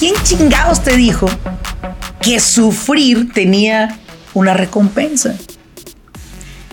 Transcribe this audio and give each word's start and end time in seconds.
¿quién 0.00 0.14
chingados 0.22 0.82
te 0.82 0.96
dijo 0.96 1.28
que 2.22 2.40
sufrir 2.40 3.34
tenía 3.34 3.98
una 4.32 4.54
recompensa? 4.54 5.36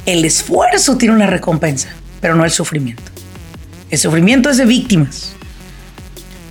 El 0.06 0.24
esfuerzo 0.24 0.96
tiene 0.96 1.14
una 1.14 1.28
recompensa, 1.28 1.90
pero 2.22 2.36
no 2.36 2.46
el 2.46 2.52
sufrimiento. 2.52 3.04
El 3.90 4.00
sufrimiento 4.00 4.50
es 4.50 4.56
de 4.56 4.66
víctimas. 4.66 5.34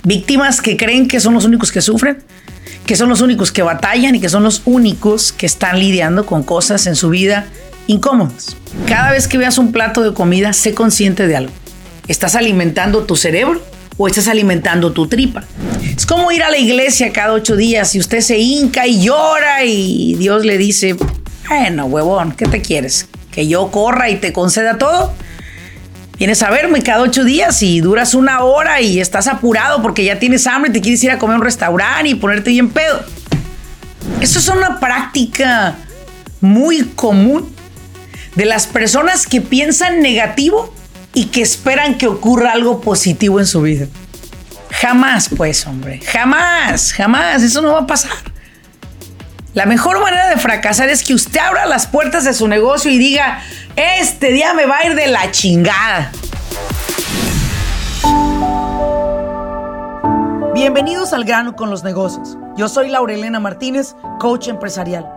Víctimas 0.03 0.61
que 0.61 0.77
creen 0.77 1.07
que 1.07 1.19
son 1.19 1.33
los 1.33 1.45
únicos 1.45 1.71
que 1.71 1.81
sufren, 1.81 2.19
que 2.85 2.95
son 2.95 3.09
los 3.09 3.21
únicos 3.21 3.51
que 3.51 3.63
batallan 3.63 4.13
y 4.13 4.19
que 4.19 4.29
son 4.29 4.43
los 4.43 4.61
únicos 4.65 5.31
que 5.31 5.47
están 5.47 5.79
lidiando 5.79 6.27
con 6.27 6.43
cosas 6.43 6.85
en 6.85 6.95
su 6.95 7.09
vida 7.09 7.47
incómodas. 7.87 8.55
Cada 8.87 9.13
vez 9.13 9.27
que 9.27 9.39
veas 9.39 9.57
un 9.57 9.71
plato 9.71 10.03
de 10.03 10.13
comida, 10.13 10.53
sé 10.53 10.75
consciente 10.75 11.25
de 11.25 11.37
algo. 11.37 11.53
¿Estás 12.07 12.35
alimentando 12.35 13.03
tu 13.05 13.15
cerebro 13.15 13.63
o 13.97 14.07
estás 14.07 14.27
alimentando 14.27 14.93
tu 14.93 15.07
tripa? 15.07 15.43
Es 15.95 16.05
como 16.05 16.31
ir 16.31 16.43
a 16.43 16.49
la 16.49 16.57
iglesia 16.57 17.11
cada 17.11 17.33
ocho 17.33 17.55
días 17.55 17.95
y 17.95 17.99
usted 17.99 18.21
se 18.21 18.37
hinca 18.37 18.85
y 18.85 19.01
llora 19.01 19.63
y 19.65 20.15
Dios 20.15 20.45
le 20.45 20.57
dice, 20.57 20.95
bueno, 21.49 21.85
huevón, 21.85 22.33
¿qué 22.33 22.45
te 22.45 22.61
quieres? 22.61 23.07
¿Que 23.31 23.47
yo 23.47 23.71
corra 23.71 24.09
y 24.09 24.17
te 24.17 24.33
conceda 24.33 24.77
todo? 24.77 25.13
Vienes 26.17 26.41
a 26.41 26.49
verme 26.49 26.81
cada 26.81 27.01
ocho 27.01 27.23
días 27.23 27.61
y 27.61 27.79
duras 27.79 28.15
una 28.15 28.43
hora 28.43 28.81
y 28.81 28.99
estás 28.99 29.27
apurado 29.27 29.81
porque 29.81 30.03
ya 30.03 30.17
tienes 30.17 30.47
hambre 30.47 30.71
y 30.71 30.73
te 30.73 30.81
quieres 30.81 31.03
ir 31.03 31.11
a 31.11 31.19
comer 31.19 31.35
a 31.35 31.39
un 31.39 31.45
restaurante 31.45 32.09
y 32.09 32.15
ponerte 32.15 32.49
bien 32.49 32.69
pedo. 32.69 33.03
Eso 34.19 34.39
es 34.39 34.47
una 34.47 34.79
práctica 34.79 35.75
muy 36.41 36.83
común 36.95 37.47
de 38.35 38.45
las 38.45 38.67
personas 38.67 39.27
que 39.27 39.41
piensan 39.41 40.01
negativo 40.01 40.73
y 41.17 41.25
que 41.25 41.41
esperan 41.41 41.97
que 41.97 42.05
ocurra 42.05 42.51
algo 42.51 42.79
positivo 42.79 43.39
en 43.39 43.47
su 43.47 43.63
vida. 43.63 43.87
Jamás, 44.69 45.29
pues, 45.35 45.65
hombre, 45.65 45.99
jamás, 46.05 46.93
jamás, 46.93 47.41
eso 47.41 47.59
no 47.63 47.71
va 47.71 47.79
a 47.79 47.87
pasar. 47.87 48.11
La 49.55 49.65
mejor 49.65 49.99
manera 49.99 50.29
de 50.29 50.37
fracasar 50.37 50.89
es 50.89 51.03
que 51.03 51.15
usted 51.15 51.39
abra 51.39 51.65
las 51.65 51.87
puertas 51.87 52.23
de 52.23 52.35
su 52.35 52.47
negocio 52.47 52.91
y 52.91 52.99
diga, 52.99 53.41
este 53.75 54.31
día 54.31 54.53
me 54.53 54.67
va 54.67 54.77
a 54.77 54.85
ir 54.85 54.93
de 54.93 55.07
la 55.07 55.31
chingada. 55.31 56.11
Bienvenidos 60.53 61.13
al 61.13 61.23
grano 61.23 61.55
con 61.55 61.71
los 61.71 61.83
negocios. 61.83 62.37
Yo 62.57 62.69
soy 62.69 62.89
Laurelena 62.89 63.39
Martínez, 63.39 63.95
coach 64.19 64.49
empresarial. 64.49 65.16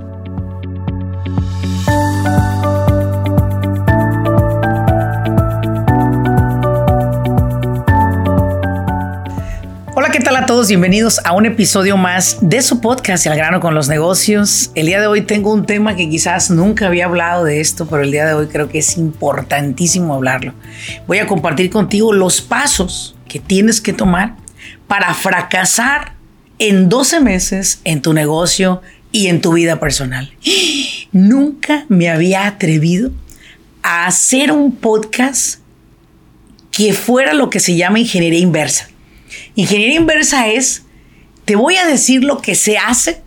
¿Qué 10.11 10.19
tal 10.19 10.35
a 10.35 10.45
todos? 10.45 10.67
Bienvenidos 10.67 11.21
a 11.23 11.31
un 11.31 11.45
episodio 11.45 11.95
más 11.95 12.39
de 12.41 12.61
su 12.61 12.81
podcast 12.81 13.25
El 13.25 13.37
grano 13.37 13.61
con 13.61 13.73
los 13.73 13.87
negocios. 13.87 14.69
El 14.75 14.87
día 14.87 14.99
de 14.99 15.07
hoy 15.07 15.21
tengo 15.21 15.53
un 15.53 15.65
tema 15.65 15.95
que 15.95 16.09
quizás 16.09 16.51
nunca 16.51 16.87
había 16.87 17.05
hablado 17.05 17.45
de 17.45 17.61
esto, 17.61 17.87
pero 17.87 18.03
el 18.03 18.11
día 18.11 18.25
de 18.25 18.33
hoy 18.33 18.47
creo 18.47 18.67
que 18.67 18.79
es 18.79 18.97
importantísimo 18.97 20.13
hablarlo. 20.13 20.53
Voy 21.07 21.19
a 21.19 21.27
compartir 21.27 21.69
contigo 21.69 22.11
los 22.11 22.41
pasos 22.41 23.15
que 23.29 23.39
tienes 23.39 23.79
que 23.79 23.93
tomar 23.93 24.35
para 24.85 25.13
fracasar 25.13 26.15
en 26.59 26.89
12 26.89 27.21
meses 27.21 27.79
en 27.85 28.01
tu 28.01 28.11
negocio 28.11 28.81
y 29.13 29.27
en 29.27 29.39
tu 29.39 29.53
vida 29.53 29.79
personal. 29.79 30.29
Nunca 31.13 31.85
me 31.87 32.09
había 32.09 32.47
atrevido 32.47 33.11
a 33.81 34.07
hacer 34.07 34.51
un 34.51 34.75
podcast 34.75 35.61
que 36.69 36.91
fuera 36.91 37.33
lo 37.33 37.49
que 37.49 37.61
se 37.61 37.77
llama 37.77 37.99
ingeniería 37.99 38.39
inversa. 38.39 38.90
Ingeniería 39.55 39.99
inversa 39.99 40.47
es, 40.47 40.83
te 41.45 41.55
voy 41.55 41.77
a 41.77 41.85
decir 41.85 42.23
lo 42.23 42.41
que 42.41 42.55
se 42.55 42.77
hace 42.77 43.21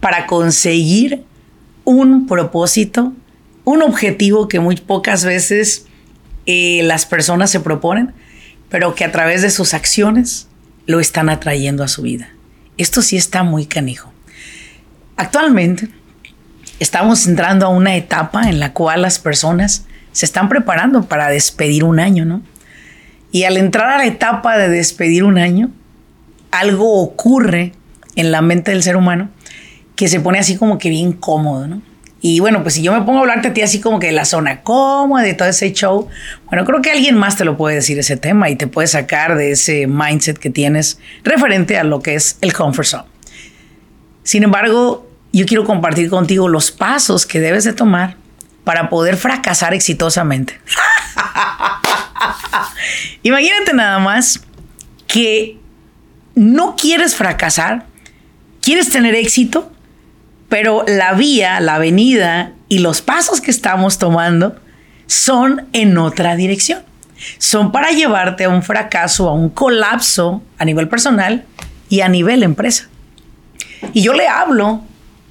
para 0.00 0.26
conseguir 0.26 1.24
un 1.84 2.26
propósito, 2.26 3.12
un 3.64 3.82
objetivo 3.82 4.48
que 4.48 4.60
muy 4.60 4.76
pocas 4.76 5.24
veces 5.24 5.86
eh, 6.46 6.82
las 6.84 7.06
personas 7.06 7.50
se 7.50 7.60
proponen, 7.60 8.12
pero 8.68 8.94
que 8.94 9.04
a 9.04 9.12
través 9.12 9.42
de 9.42 9.50
sus 9.50 9.74
acciones 9.74 10.48
lo 10.86 11.00
están 11.00 11.28
atrayendo 11.28 11.84
a 11.84 11.88
su 11.88 12.02
vida. 12.02 12.30
Esto 12.76 13.02
sí 13.02 13.16
está 13.16 13.42
muy 13.42 13.66
canijo. 13.66 14.12
Actualmente 15.16 15.88
estamos 16.78 17.26
entrando 17.26 17.66
a 17.66 17.70
una 17.70 17.96
etapa 17.96 18.48
en 18.48 18.60
la 18.60 18.72
cual 18.72 19.02
las 19.02 19.18
personas 19.18 19.84
se 20.12 20.26
están 20.26 20.48
preparando 20.48 21.04
para 21.04 21.28
despedir 21.28 21.84
un 21.84 22.00
año, 22.00 22.24
¿no? 22.24 22.42
Y 23.30 23.44
al 23.44 23.56
entrar 23.56 23.90
a 23.90 23.98
la 23.98 24.06
etapa 24.06 24.56
de 24.56 24.68
despedir 24.68 25.24
un 25.24 25.38
año, 25.38 25.70
algo 26.50 27.02
ocurre 27.02 27.72
en 28.16 28.32
la 28.32 28.42
mente 28.42 28.70
del 28.70 28.82
ser 28.82 28.96
humano 28.96 29.30
que 29.96 30.08
se 30.08 30.20
pone 30.20 30.38
así 30.38 30.56
como 30.56 30.78
que 30.78 30.90
bien 30.90 31.12
cómodo, 31.12 31.66
¿no? 31.66 31.82
Y 32.20 32.40
bueno, 32.40 32.62
pues 32.62 32.74
si 32.74 32.82
yo 32.82 32.92
me 32.92 33.02
pongo 33.02 33.18
a 33.18 33.20
hablarte 33.20 33.48
a 33.48 33.54
ti 33.54 33.62
así 33.62 33.80
como 33.80 34.00
que 34.00 34.06
de 34.08 34.12
la 34.12 34.24
zona 34.24 34.62
cómoda, 34.62 35.22
de 35.22 35.34
todo 35.34 35.48
ese 35.48 35.72
show, 35.72 36.08
bueno, 36.46 36.64
creo 36.64 36.82
que 36.82 36.90
alguien 36.90 37.16
más 37.16 37.36
te 37.36 37.44
lo 37.44 37.56
puede 37.56 37.76
decir 37.76 37.98
ese 37.98 38.16
tema 38.16 38.50
y 38.50 38.56
te 38.56 38.66
puede 38.66 38.88
sacar 38.88 39.36
de 39.36 39.52
ese 39.52 39.86
mindset 39.86 40.36
que 40.36 40.50
tienes 40.50 40.98
referente 41.22 41.78
a 41.78 41.84
lo 41.84 42.00
que 42.00 42.14
es 42.14 42.38
el 42.40 42.52
comfort 42.52 42.88
zone. 42.88 43.04
Sin 44.24 44.42
embargo, 44.42 45.08
yo 45.32 45.46
quiero 45.46 45.64
compartir 45.64 46.10
contigo 46.10 46.48
los 46.48 46.72
pasos 46.72 47.24
que 47.24 47.40
debes 47.40 47.64
de 47.64 47.72
tomar 47.72 48.16
para 48.64 48.88
poder 48.88 49.16
fracasar 49.16 49.72
exitosamente. 49.72 50.60
Imagínate 53.22 53.72
nada 53.72 53.98
más 53.98 54.40
que 55.06 55.58
no 56.34 56.76
quieres 56.76 57.16
fracasar, 57.16 57.86
quieres 58.60 58.90
tener 58.90 59.14
éxito, 59.14 59.72
pero 60.48 60.84
la 60.86 61.14
vía, 61.14 61.60
la 61.60 61.76
avenida 61.76 62.52
y 62.68 62.78
los 62.78 63.02
pasos 63.02 63.40
que 63.40 63.50
estamos 63.50 63.98
tomando 63.98 64.56
son 65.06 65.66
en 65.72 65.98
otra 65.98 66.36
dirección. 66.36 66.82
Son 67.38 67.72
para 67.72 67.90
llevarte 67.90 68.44
a 68.44 68.48
un 68.48 68.62
fracaso, 68.62 69.28
a 69.28 69.34
un 69.34 69.48
colapso 69.50 70.42
a 70.58 70.64
nivel 70.64 70.88
personal 70.88 71.44
y 71.88 72.00
a 72.00 72.08
nivel 72.08 72.42
empresa. 72.42 72.88
Y 73.92 74.02
yo 74.02 74.12
le 74.12 74.28
hablo 74.28 74.82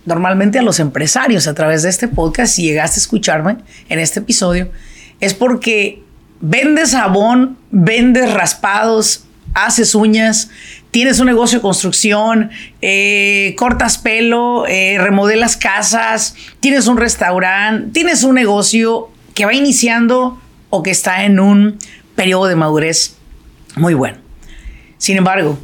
normalmente 0.06 0.60
a 0.60 0.62
los 0.62 0.80
empresarios 0.80 1.48
a 1.48 1.54
través 1.54 1.84
de 1.84 1.90
este 1.90 2.08
podcast, 2.08 2.54
si 2.54 2.64
llegaste 2.64 3.00
a 3.00 3.02
escucharme 3.02 3.58
en 3.90 4.00
este 4.00 4.20
episodio, 4.20 4.72
es 5.20 5.34
porque 5.34 6.04
vendes 6.40 6.92
jabón, 6.92 7.58
vendes 7.72 8.34
raspados, 8.34 9.26
haces 9.54 9.96
uñas, 9.96 10.50
tienes 10.92 11.20
un 11.20 11.26
negocio 11.28 11.60
de 11.60 11.62
construcción, 11.62 12.52
eh, 12.82 13.56
cortas 13.58 13.98
pelo, 13.98 14.66
eh, 14.68 14.98
remodelas 15.00 15.58
casas, 15.58 16.36
tienes 16.60 16.88
un 16.88 16.98
restaurante, 16.98 17.92
tienes 17.92 18.24
un 18.24 18.36
negocio 18.36 19.10
que 19.34 19.46
va 19.46 19.54
iniciando 19.54 20.40
o 20.70 20.84
que 20.84 20.92
está 20.92 21.24
en 21.24 21.40
un 21.40 21.78
periodo 22.16 22.48
de 22.48 22.56
madurez 22.56 23.16
muy 23.76 23.94
bueno. 23.94 24.18
Sin 24.98 25.18
embargo, 25.18 25.58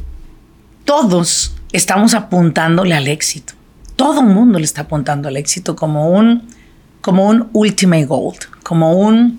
todos 0.84 1.54
estamos 1.72 2.14
apuntándole 2.14 2.94
al 2.94 3.08
éxito. 3.08 3.54
Todo 3.96 4.20
el 4.20 4.26
mundo 4.26 4.58
le 4.58 4.64
está 4.64 4.82
apuntando 4.82 5.28
al 5.28 5.36
éxito 5.36 5.76
como 5.76 6.10
un, 6.10 6.48
como 7.00 7.26
un 7.26 7.48
ultimate 7.52 8.06
goal, 8.06 8.36
como 8.62 8.94
un, 8.94 9.38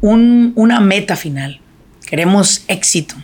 un, 0.00 0.52
una 0.56 0.80
meta 0.80 1.16
final. 1.16 1.60
Queremos 2.06 2.64
éxito. 2.68 3.16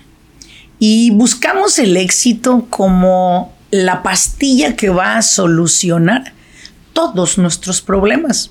Y 0.79 1.11
buscamos 1.13 1.79
el 1.79 1.97
éxito 1.97 2.67
como 2.69 3.53
la 3.71 4.03
pastilla 4.03 4.77
que 4.77 4.89
va 4.89 5.17
a 5.17 5.23
solucionar 5.23 6.33
todos 6.93 7.39
nuestros 7.39 7.81
problemas. 7.81 8.51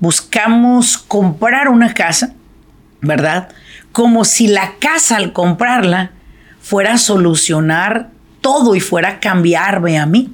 Buscamos 0.00 0.98
comprar 0.98 1.68
una 1.68 1.94
casa, 1.94 2.32
¿verdad? 3.00 3.50
Como 3.92 4.24
si 4.24 4.48
la 4.48 4.74
casa 4.80 5.16
al 5.16 5.32
comprarla 5.32 6.12
fuera 6.60 6.94
a 6.94 6.98
solucionar 6.98 8.10
todo 8.40 8.74
y 8.74 8.80
fuera 8.80 9.08
a 9.10 9.20
cambiarme 9.20 9.98
a 9.98 10.06
mí. 10.06 10.32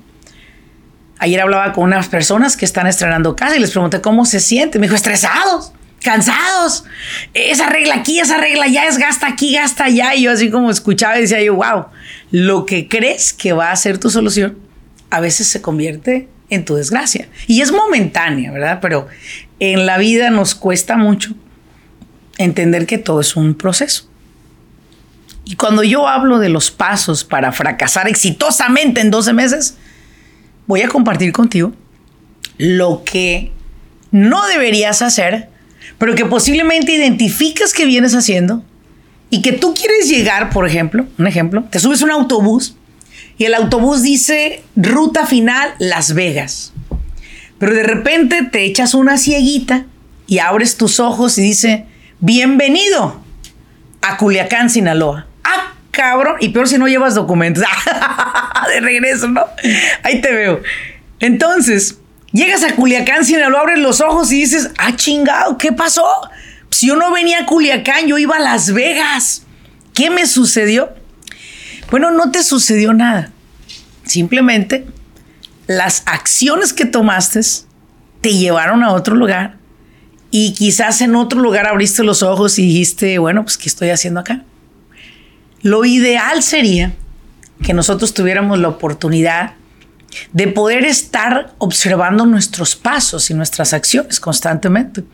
Ayer 1.18 1.40
hablaba 1.40 1.72
con 1.72 1.84
unas 1.84 2.06
personas 2.06 2.56
que 2.56 2.64
están 2.64 2.86
estrenando 2.86 3.34
casa 3.34 3.56
y 3.56 3.60
les 3.60 3.72
pregunté 3.72 4.00
cómo 4.00 4.24
se 4.24 4.38
sienten. 4.38 4.80
Me 4.80 4.86
dijo, 4.86 4.94
estresados 4.94 5.72
cansados. 6.02 6.84
Esa 7.34 7.68
regla 7.68 7.96
aquí, 7.96 8.18
esa 8.20 8.38
regla 8.38 8.66
ya 8.66 8.86
es 8.86 8.98
gasta 8.98 9.26
aquí, 9.26 9.54
gasta 9.54 9.84
allá. 9.84 10.14
Y 10.14 10.22
yo 10.22 10.32
así 10.32 10.50
como 10.50 10.70
escuchaba 10.70 11.18
y 11.18 11.22
decía 11.22 11.42
yo, 11.42 11.54
wow, 11.54 11.86
lo 12.30 12.66
que 12.66 12.88
crees 12.88 13.32
que 13.32 13.52
va 13.52 13.70
a 13.70 13.76
ser 13.76 13.98
tu 13.98 14.10
solución, 14.10 14.58
a 15.10 15.20
veces 15.20 15.46
se 15.48 15.62
convierte 15.62 16.28
en 16.50 16.64
tu 16.64 16.74
desgracia. 16.74 17.28
Y 17.46 17.60
es 17.60 17.72
momentánea, 17.72 18.52
¿verdad? 18.52 18.78
Pero 18.80 19.08
en 19.60 19.86
la 19.86 19.98
vida 19.98 20.30
nos 20.30 20.54
cuesta 20.54 20.96
mucho 20.96 21.34
entender 22.38 22.86
que 22.86 22.98
todo 22.98 23.20
es 23.20 23.36
un 23.36 23.54
proceso. 23.54 24.08
Y 25.44 25.56
cuando 25.56 25.82
yo 25.82 26.06
hablo 26.06 26.38
de 26.38 26.50
los 26.50 26.70
pasos 26.70 27.24
para 27.24 27.52
fracasar 27.52 28.06
exitosamente 28.06 29.00
en 29.00 29.10
12 29.10 29.32
meses, 29.32 29.78
voy 30.66 30.82
a 30.82 30.88
compartir 30.88 31.32
contigo 31.32 31.72
lo 32.58 33.02
que 33.04 33.52
no 34.10 34.46
deberías 34.46 35.00
hacer, 35.00 35.48
pero 35.98 36.14
que 36.14 36.24
posiblemente 36.24 36.92
identificas 36.92 37.72
que 37.72 37.84
vienes 37.84 38.14
haciendo 38.14 38.64
y 39.30 39.42
que 39.42 39.52
tú 39.52 39.74
quieres 39.74 40.08
llegar, 40.08 40.50
por 40.50 40.66
ejemplo, 40.66 41.06
un 41.18 41.26
ejemplo, 41.26 41.64
te 41.70 41.78
subes 41.80 42.02
un 42.02 42.10
autobús 42.10 42.76
y 43.36 43.44
el 43.44 43.54
autobús 43.54 44.02
dice 44.02 44.62
ruta 44.76 45.26
final 45.26 45.70
Las 45.78 46.14
Vegas. 46.14 46.72
Pero 47.58 47.74
de 47.74 47.82
repente 47.82 48.44
te 48.44 48.64
echas 48.64 48.94
una 48.94 49.18
cieguita 49.18 49.86
y 50.26 50.38
abres 50.38 50.76
tus 50.76 51.00
ojos 51.00 51.38
y 51.38 51.42
dice, 51.42 51.86
bienvenido 52.20 53.20
a 54.00 54.16
Culiacán, 54.16 54.70
Sinaloa. 54.70 55.26
Ah, 55.44 55.74
cabrón. 55.90 56.36
Y 56.40 56.50
peor 56.50 56.68
si 56.68 56.78
no 56.78 56.86
llevas 56.86 57.14
documentos. 57.14 57.64
de 58.68 58.80
regreso, 58.80 59.28
¿no? 59.28 59.44
Ahí 60.02 60.20
te 60.20 60.32
veo. 60.32 60.60
Entonces, 61.20 61.98
llegas 62.32 62.62
a 62.64 62.74
Culiacán, 62.74 63.24
Sinaloa, 63.24 63.60
abres 63.60 63.78
los 63.78 64.00
ojos 64.00 64.32
y 64.32 64.40
dices, 64.40 64.70
ah, 64.78 64.94
chingado, 64.96 65.58
¿qué 65.58 65.72
pasó? 65.72 66.06
Si 66.70 66.88
yo 66.88 66.96
no 66.96 67.12
venía 67.12 67.40
a 67.40 67.46
Culiacán, 67.46 68.06
yo 68.06 68.18
iba 68.18 68.36
a 68.36 68.40
Las 68.40 68.72
Vegas. 68.72 69.42
¿Qué 69.94 70.10
me 70.10 70.26
sucedió? 70.26 70.90
Bueno, 71.90 72.10
no 72.10 72.30
te 72.30 72.42
sucedió 72.42 72.92
nada. 72.92 73.30
Simplemente 74.04 74.86
las 75.66 76.02
acciones 76.06 76.72
que 76.72 76.84
tomaste 76.84 77.40
te 78.20 78.34
llevaron 78.34 78.82
a 78.82 78.92
otro 78.92 79.14
lugar 79.14 79.56
y 80.30 80.52
quizás 80.52 81.00
en 81.00 81.14
otro 81.14 81.40
lugar 81.40 81.66
abriste 81.66 82.02
los 82.02 82.22
ojos 82.22 82.58
y 82.58 82.62
dijiste, 82.62 83.18
bueno, 83.18 83.44
pues 83.44 83.56
¿qué 83.56 83.68
estoy 83.68 83.90
haciendo 83.90 84.20
acá? 84.20 84.44
Lo 85.62 85.84
ideal 85.84 86.42
sería 86.42 86.94
que 87.62 87.74
nosotros 87.74 88.14
tuviéramos 88.14 88.58
la 88.58 88.68
oportunidad 88.68 89.54
de 90.32 90.48
poder 90.48 90.84
estar 90.84 91.54
observando 91.58 92.26
nuestros 92.26 92.76
pasos 92.76 93.30
y 93.30 93.34
nuestras 93.34 93.72
acciones 93.72 94.20
constantemente. 94.20 95.04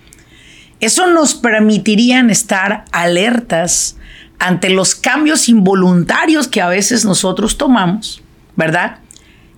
Eso 0.80 1.06
nos 1.06 1.34
permitiría 1.34 2.20
estar 2.28 2.84
alertas 2.92 3.96
ante 4.38 4.68
los 4.68 4.94
cambios 4.94 5.48
involuntarios 5.48 6.48
que 6.48 6.60
a 6.60 6.68
veces 6.68 7.04
nosotros 7.04 7.56
tomamos, 7.56 8.22
¿verdad? 8.56 8.98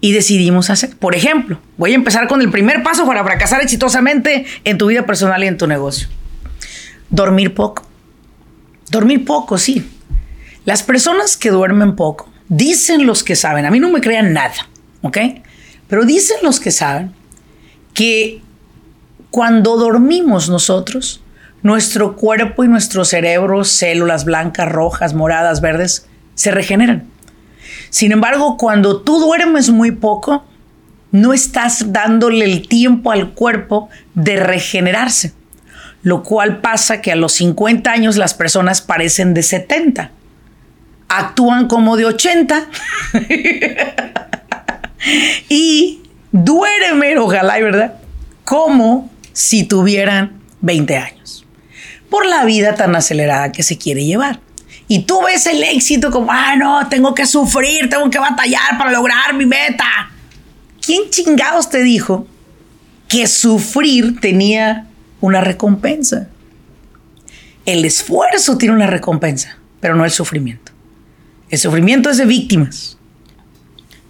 Y 0.01 0.13
decidimos 0.13 0.71
hacer. 0.71 0.97
Por 0.97 1.15
ejemplo, 1.15 1.59
voy 1.77 1.93
a 1.93 1.97
empezar 1.97 2.29
con 2.29 2.41
el 2.41 2.51
primer 2.51 2.83
paso 2.83 3.07
para 3.07 3.25
fracasar 3.25 3.63
exitosamente 3.63 4.47
en 4.65 4.79
tu 4.79 4.87
vida 4.87 5.07
personal 5.07 5.43
y 5.43 5.47
en 5.47 5.57
tu 5.57 5.67
negocio. 5.67 6.09
Dormir 7.11 7.55
poco. 7.55 7.83
Dormir 8.91 9.25
poco, 9.25 9.59
sí. 9.59 9.91
Las 10.65 10.83
personas 10.83 11.37
que 11.37 11.51
duermen 11.51 11.97
poco, 11.97 12.31
dicen 12.49 13.07
los 13.07 13.25
que 13.25 13.37
saben, 13.37 13.67
a 13.67 13.71
mí 13.71 13.81
no 13.81 13.91
me 13.91 14.01
crean 14.01 14.33
nada, 14.33 14.69
¿ok? 15.07 15.19
Pero 15.89 16.05
dicen 16.05 16.39
los 16.43 16.61
que 16.61 16.71
saben 16.71 17.13
que 17.95 18.43
cuando 19.31 19.77
dormimos 19.77 20.49
nosotros, 20.49 21.23
nuestro 21.63 22.17
cuerpo 22.17 22.65
y 22.65 22.69
nuestro 22.69 23.05
cerebro, 23.05 23.65
células 23.65 24.25
blancas, 24.25 24.71
rojas, 24.71 25.15
moradas, 25.15 25.61
verdes, 25.61 26.07
se 26.35 26.51
regeneran. 26.51 27.09
Sin 27.91 28.13
embargo, 28.13 28.57
cuando 28.57 29.03
tú 29.03 29.19
duermes 29.19 29.71
muy 29.71 29.91
poco, 29.91 30.45
no 31.13 31.33
estás 31.33 31.93
dándole 31.93 32.45
el 32.45 32.69
tiempo 32.69 33.11
al 33.11 33.33
cuerpo 33.33 33.89
de 34.15 34.37
regenerarse, 34.37 35.33
lo 36.03 36.23
cual 36.23 36.61
pasa 36.61 37.01
que 37.01 37.13
a 37.13 37.17
los 37.17 37.33
50 37.33 37.91
años 37.91 38.17
las 38.17 38.35
personas 38.35 38.83
parecen 38.83 39.35
de 39.35 39.43
70, 39.43 40.11
actúan 41.09 41.69
como 41.69 41.97
de 41.97 42.05
80 42.07 42.69
y 45.49 46.01
duermen, 46.33 47.19
ojalá, 47.19 47.59
¿verdad? 47.59 47.95
Como 48.45 49.11
si 49.33 49.65
tuvieran 49.65 50.41
20 50.61 50.97
años 50.97 51.47
por 52.11 52.27
la 52.27 52.45
vida 52.45 52.75
tan 52.75 52.95
acelerada 52.97 53.53
que 53.53 53.63
se 53.63 53.79
quiere 53.79 54.05
llevar. 54.05 54.41
Y 54.89 55.01
tú 55.01 55.21
ves 55.23 55.47
el 55.47 55.63
éxito 55.63 56.11
como, 56.11 56.31
ah, 56.31 56.55
no, 56.57 56.89
tengo 56.89 57.15
que 57.15 57.27
sufrir, 57.27 57.91
tengo 57.91 58.09
que 58.09 58.19
batallar 58.19 58.79
para 58.79 58.93
lograr 58.93 59.35
mi 59.35 59.45
meta. 59.45 59.85
¿Quién 60.81 61.11
chingados 61.11 61.69
te 61.69 61.83
dijo 61.83 62.27
que 63.09 63.27
sufrir 63.27 64.21
tenía 64.21 64.87
una 65.21 65.41
recompensa? 65.41 66.29
El 67.65 67.85
esfuerzo 67.85 68.57
tiene 68.57 68.77
una 68.77 68.87
recompensa, 68.87 69.59
pero 69.81 69.97
no 69.97 70.05
el 70.05 70.13
sufrimiento. 70.13 70.71
El 71.51 71.59
sufrimiento 71.59 72.11
es 72.11 72.19
de 72.19 72.25
víctimas. 72.25 72.96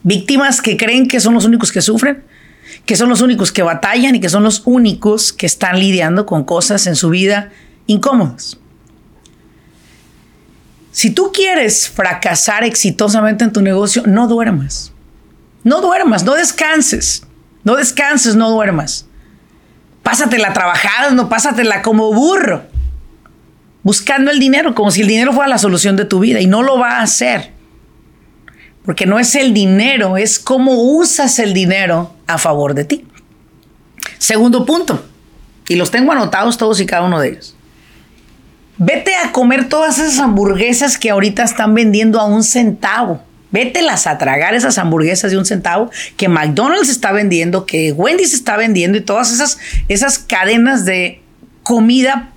Víctimas 0.06 0.62
que 0.62 0.76
creen 0.76 1.08
que 1.08 1.18
son 1.18 1.34
los 1.34 1.46
únicos 1.46 1.72
que 1.72 1.82
sufren, 1.82 2.22
que 2.84 2.94
son 2.94 3.08
los 3.08 3.22
únicos 3.22 3.50
que 3.50 3.64
batallan 3.64 4.14
y 4.14 4.20
que 4.20 4.28
son 4.28 4.44
los 4.44 4.62
únicos 4.64 5.32
que 5.32 5.46
están 5.46 5.80
lidiando 5.80 6.26
con 6.26 6.44
cosas 6.44 6.86
en 6.86 6.94
su 6.94 7.10
vida 7.10 7.50
incómodos. 7.88 8.60
Si 10.92 11.10
tú 11.10 11.32
quieres 11.32 11.88
fracasar 11.88 12.62
exitosamente 12.62 13.42
en 13.42 13.52
tu 13.52 13.62
negocio, 13.62 14.04
no 14.06 14.28
duermas. 14.28 14.92
No 15.64 15.80
duermas, 15.80 16.22
no 16.22 16.34
descanses. 16.34 17.24
No 17.64 17.74
descanses, 17.74 18.36
no 18.36 18.48
duermas. 18.48 19.06
Pásatela 20.04 20.52
trabajando, 20.52 21.28
pásatela 21.28 21.82
como 21.82 22.12
burro. 22.12 22.62
Buscando 23.82 24.30
el 24.30 24.38
dinero, 24.38 24.72
como 24.76 24.92
si 24.92 25.00
el 25.00 25.08
dinero 25.08 25.32
fuera 25.32 25.48
la 25.48 25.58
solución 25.58 25.96
de 25.96 26.04
tu 26.04 26.20
vida. 26.20 26.40
Y 26.40 26.46
no 26.46 26.62
lo 26.62 26.78
va 26.78 26.98
a 26.98 27.02
hacer. 27.02 27.55
Porque 28.86 29.04
no 29.04 29.18
es 29.18 29.34
el 29.34 29.52
dinero, 29.52 30.16
es 30.16 30.38
cómo 30.38 30.80
usas 30.80 31.40
el 31.40 31.52
dinero 31.52 32.14
a 32.28 32.38
favor 32.38 32.72
de 32.74 32.84
ti. 32.84 33.04
Segundo 34.18 34.64
punto, 34.64 35.04
y 35.68 35.74
los 35.74 35.90
tengo 35.90 36.12
anotados 36.12 36.56
todos 36.56 36.80
y 36.80 36.86
cada 36.86 37.02
uno 37.02 37.20
de 37.20 37.30
ellos. 37.30 37.56
Vete 38.78 39.14
a 39.16 39.32
comer 39.32 39.68
todas 39.68 39.98
esas 39.98 40.20
hamburguesas 40.20 40.98
que 40.98 41.10
ahorita 41.10 41.42
están 41.42 41.74
vendiendo 41.74 42.20
a 42.20 42.26
un 42.26 42.44
centavo. 42.44 43.22
Vételas 43.50 44.06
a 44.06 44.18
tragar 44.18 44.54
esas 44.54 44.78
hamburguesas 44.78 45.30
de 45.30 45.38
un 45.38 45.46
centavo 45.46 45.90
que 46.16 46.28
McDonald's 46.28 46.88
está 46.88 47.10
vendiendo, 47.10 47.66
que 47.66 47.92
Wendy's 47.92 48.34
está 48.34 48.56
vendiendo 48.56 48.98
y 48.98 49.00
todas 49.00 49.32
esas, 49.32 49.58
esas 49.88 50.18
cadenas 50.18 50.84
de 50.84 51.22
comida. 51.62 52.32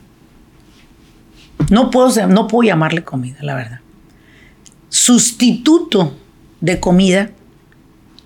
No 1.70 1.91
puedo, 1.91 2.27
no 2.27 2.48
puedo 2.48 2.68
llamarle 2.68 3.03
comida, 3.03 3.38
la 3.41 3.53
verdad. 3.53 3.79
Sustituto 4.88 6.19
de 6.62 6.80
comida, 6.80 7.32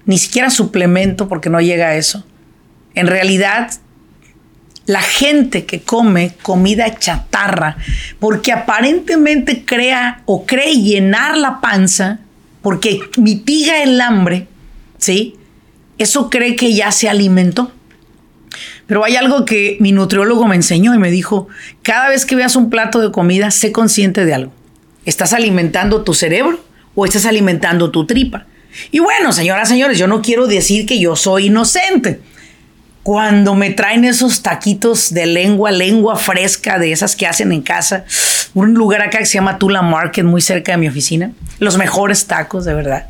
ni 0.05 0.17
siquiera 0.17 0.49
suplemento 0.49 1.27
porque 1.27 1.49
no 1.49 1.61
llega 1.61 1.87
a 1.87 1.95
eso. 1.95 2.25
En 2.95 3.07
realidad 3.07 3.71
la 4.85 5.01
gente 5.01 5.65
que 5.65 5.81
come 5.81 6.33
comida 6.41 6.97
chatarra, 6.97 7.77
porque 8.19 8.51
aparentemente 8.51 9.63
crea 9.65 10.21
o 10.25 10.45
cree 10.45 10.75
llenar 10.75 11.37
la 11.37 11.61
panza, 11.61 12.19
porque 12.61 12.99
mitiga 13.17 13.81
el 13.81 13.99
hambre, 14.01 14.47
¿sí? 14.97 15.35
Eso 15.97 16.29
cree 16.29 16.55
que 16.55 16.73
ya 16.73 16.91
se 16.91 17.07
alimentó. 17.07 17.71
Pero 18.87 19.05
hay 19.05 19.15
algo 19.15 19.45
que 19.45 19.77
mi 19.79 19.93
nutriólogo 19.93 20.47
me 20.47 20.55
enseñó 20.55 20.93
y 20.93 20.99
me 20.99 21.11
dijo, 21.11 21.47
cada 21.81 22.09
vez 22.09 22.25
que 22.25 22.35
veas 22.35 22.55
un 22.55 22.69
plato 22.69 22.99
de 22.99 23.11
comida, 23.11 23.51
sé 23.51 23.71
consciente 23.71 24.25
de 24.25 24.33
algo. 24.33 24.51
¿Estás 25.05 25.33
alimentando 25.33 26.03
tu 26.03 26.13
cerebro 26.13 26.59
o 26.95 27.05
estás 27.05 27.25
alimentando 27.25 27.91
tu 27.91 28.05
tripa? 28.05 28.45
Y 28.91 28.99
bueno, 28.99 29.31
señoras, 29.31 29.69
señores, 29.69 29.97
yo 29.97 30.07
no 30.07 30.21
quiero 30.21 30.47
decir 30.47 30.85
que 30.85 30.99
yo 30.99 31.15
soy 31.15 31.47
inocente. 31.47 32.19
Cuando 33.03 33.53
me 33.53 33.69
traen 33.69 34.05
esos 34.05 34.41
taquitos 34.41 35.13
de 35.13 35.25
lengua, 35.25 35.71
lengua 35.71 36.15
fresca, 36.15 36.79
de 36.79 36.91
esas 36.91 37.15
que 37.15 37.27
hacen 37.27 37.51
en 37.51 37.61
casa, 37.61 38.05
un 38.53 38.73
lugar 38.73 39.01
acá 39.01 39.17
que 39.17 39.25
se 39.25 39.33
llama 39.33 39.59
Tula 39.59 39.81
Market, 39.81 40.23
muy 40.23 40.41
cerca 40.41 40.71
de 40.71 40.77
mi 40.77 40.87
oficina, 40.87 41.33
los 41.59 41.77
mejores 41.77 42.27
tacos, 42.27 42.63
de 42.63 42.73
verdad, 42.73 43.07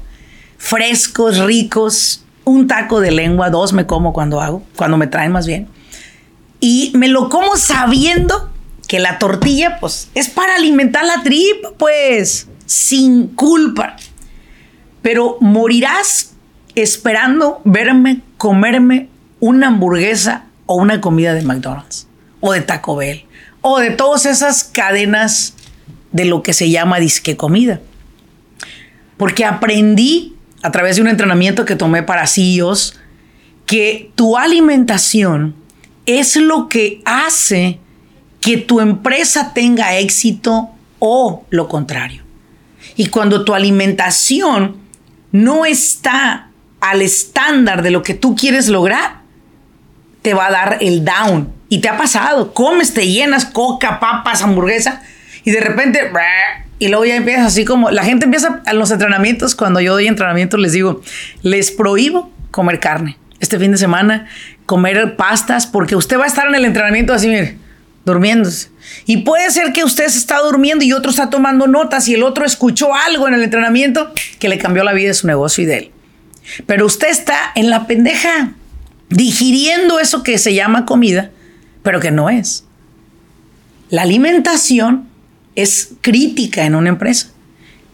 frescos, 0.58 1.38
ricos, 1.38 2.26
un 2.44 2.68
taco 2.68 3.02
de 3.02 3.12
lengua, 3.12 3.52
dos 3.52 3.72
me 3.72 3.86
como 3.86 4.14
cuando 4.14 4.42
hago, 4.42 4.64
cuando 4.76 4.98
me 4.98 5.06
traen 5.06 5.32
más 5.32 5.46
bien, 5.46 5.68
y 6.60 6.92
me 6.96 7.08
lo 7.08 7.30
como 7.30 7.56
sabiendo 7.56 8.52
que 8.88 9.00
la 9.00 9.20
tortilla, 9.20 9.78
pues, 9.80 10.10
es 10.16 10.30
para 10.30 10.56
alimentar 10.56 11.06
la 11.06 11.22
tripa, 11.22 11.70
pues, 11.78 12.48
sin 12.66 13.28
culpa. 13.28 13.96
Pero 15.02 15.38
morirás 15.42 16.34
esperando 16.76 17.62
verme 17.66 18.22
comerme 18.38 19.10
una 19.40 19.68
hamburguesa 19.68 20.46
o 20.66 20.76
una 20.76 21.02
comida 21.02 21.34
de 21.34 21.42
McDonald's 21.44 22.08
o 22.40 22.54
de 22.54 22.62
Taco 22.62 22.96
Bell 22.96 23.26
o 23.62 23.80
de 23.80 23.92
todas 23.92 24.26
esas 24.26 24.64
cadenas 24.64 25.54
de 26.12 26.26
lo 26.26 26.44
que 26.44 26.54
se 26.54 26.70
llama 26.70 27.00
disque 27.00 27.38
comida. 27.38 27.82
Porque 29.18 29.46
aprendí 29.46 30.36
a 30.62 30.72
través 30.72 30.96
de 30.96 31.02
un 31.02 31.08
entrenamiento 31.08 31.66
que 31.66 31.76
tomé 31.76 32.04
para 32.04 32.28
CEOs 32.28 33.00
que 33.66 34.12
tu 34.16 34.38
alimentación 34.38 35.56
es 36.06 36.36
lo 36.36 36.68
que 36.68 37.02
hace 37.06 37.80
que 38.42 38.58
tu 38.58 38.82
empresa 38.82 39.54
tenga 39.54 39.98
éxito 39.98 40.70
o 41.00 41.46
lo 41.50 41.68
contrario. 41.70 42.23
Y 42.96 43.08
cuando 43.08 43.44
tu 43.44 43.54
alimentación 43.54 44.78
no 45.32 45.66
está 45.66 46.50
al 46.80 47.02
estándar 47.02 47.82
de 47.82 47.92
lo 47.92 48.04
que 48.04 48.14
tú 48.14 48.36
quieres 48.36 48.68
lograr, 48.68 49.22
te 50.22 50.34
va 50.34 50.48
a 50.48 50.52
dar 50.52 50.78
el 50.82 51.06
down. 51.06 51.52
Y 51.70 51.80
te 51.80 51.90
ha 51.90 51.98
pasado, 51.98 52.54
comes, 52.54 52.94
te 52.94 53.08
llenas 53.08 53.46
coca, 53.46 54.00
papas, 54.00 54.44
hamburguesa, 54.44 55.02
y 55.44 55.52
de 55.52 55.60
repente, 55.60 56.12
y 56.80 56.88
luego 56.88 57.06
ya 57.06 57.16
empiezas 57.16 57.48
así 57.48 57.66
como, 57.66 57.90
la 57.92 58.04
gente 58.04 58.26
empieza 58.26 58.62
a 58.66 58.74
los 58.74 58.92
entrenamientos, 58.92 59.56
cuando 59.56 59.82
yo 59.82 59.94
doy 59.94 60.08
entrenamiento 60.08 60.58
les 60.58 60.72
digo, 60.72 61.02
les 61.42 61.72
prohíbo 61.72 62.32
comer 62.52 62.80
carne. 62.80 63.18
Este 63.40 63.60
fin 63.60 63.72
de 63.72 63.78
semana, 63.78 64.28
comer 64.66 65.16
pastas, 65.16 65.68
porque 65.68 65.96
usted 65.96 66.18
va 66.18 66.24
a 66.24 66.28
estar 66.28 66.48
en 66.48 66.56
el 66.56 66.66
entrenamiento 66.66 67.14
así, 67.14 67.28
mire, 67.28 67.58
durmiéndose. 68.06 68.70
Y 69.06 69.18
puede 69.18 69.50
ser 69.52 69.74
que 69.74 69.84
usted 69.84 70.08
se 70.08 70.18
está 70.18 70.40
durmiendo 70.40 70.84
y 70.84 70.94
otro 70.94 71.12
está 71.12 71.30
tomando 71.30 71.68
notas 71.68 72.08
y 72.08 72.14
el 72.14 72.24
otro 72.24 72.46
escuchó 72.46 72.94
algo 72.94 73.28
en 73.28 73.34
el 73.34 73.44
entrenamiento 73.44 74.12
que 74.40 74.50
le 74.50 74.58
cambió 74.58 74.84
la 74.84 74.94
vida 74.94 75.08
de 75.10 75.14
su 75.14 75.28
negocio 75.28 75.64
y 75.64 75.68
de 75.68 75.78
él. 75.78 75.92
Pero 76.66 76.86
usted 76.86 77.10
está 77.10 77.38
en 77.56 77.70
la 77.70 77.88
pendeja, 77.88 78.54
digiriendo 79.10 80.00
eso 80.00 80.24
que 80.24 80.38
se 80.38 80.54
llama 80.54 80.86
comida, 80.86 81.32
pero 81.82 82.00
que 82.00 82.12
no 82.12 82.30
es. 82.30 82.66
La 83.90 84.02
alimentación 84.02 85.08
es 85.56 85.92
crítica 86.02 86.66
en 86.66 86.76
una 86.76 86.90
empresa. 86.90 87.30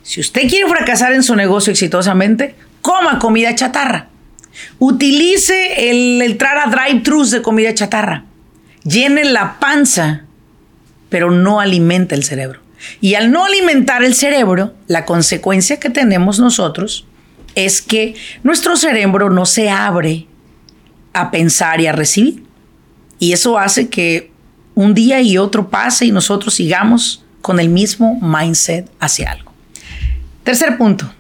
Si 0.02 0.22
usted 0.22 0.48
quiere 0.48 0.68
fracasar 0.68 1.14
en 1.14 1.24
su 1.24 1.36
negocio 1.36 1.72
exitosamente, 1.72 2.56
coma 2.82 3.20
comida 3.20 3.54
chatarra. 3.54 4.10
Utilice 4.80 5.90
el 5.90 6.22
entrar 6.22 6.58
a 6.58 6.70
drive-thrus 6.70 7.32
de 7.32 7.42
comida 7.42 7.74
chatarra. 7.74 8.26
Llene 8.84 9.26
la 9.26 9.60
panza, 9.60 10.24
pero 11.10 11.32
no 11.32 11.60
alimenta 11.60 12.16
el 12.16 12.24
cerebro. 12.24 12.62
Y 13.02 13.16
al 13.16 13.32
no 13.32 13.46
alimentar 13.46 14.04
el 14.04 14.16
cerebro, 14.16 14.74
la 14.88 15.06
consecuencia 15.06 15.80
que 15.80 15.90
tenemos 15.90 16.40
nosotros 16.40 17.06
es 17.56 17.82
que 17.82 18.16
nuestro 18.44 18.78
cerebro 18.78 19.30
no 19.30 19.46
se 19.46 19.70
abre 19.70 20.28
a 21.14 21.32
pensar 21.32 21.82
y 21.82 21.88
a 21.88 21.92
recibir. 21.92 22.44
Y 23.18 23.34
eso 23.34 23.58
hace 23.58 23.90
que 23.90 24.32
un 24.76 24.94
día 24.94 25.22
y 25.22 25.38
otro 25.38 25.70
pase 25.70 26.06
y 26.06 26.12
nosotros 26.12 26.54
sigamos 26.54 27.24
con 27.42 27.60
el 27.60 27.70
mismo 27.70 28.20
mindset 28.22 28.90
hacia 29.00 29.32
algo. 29.32 29.52
Tercer 30.44 30.78
punto, 30.78 31.12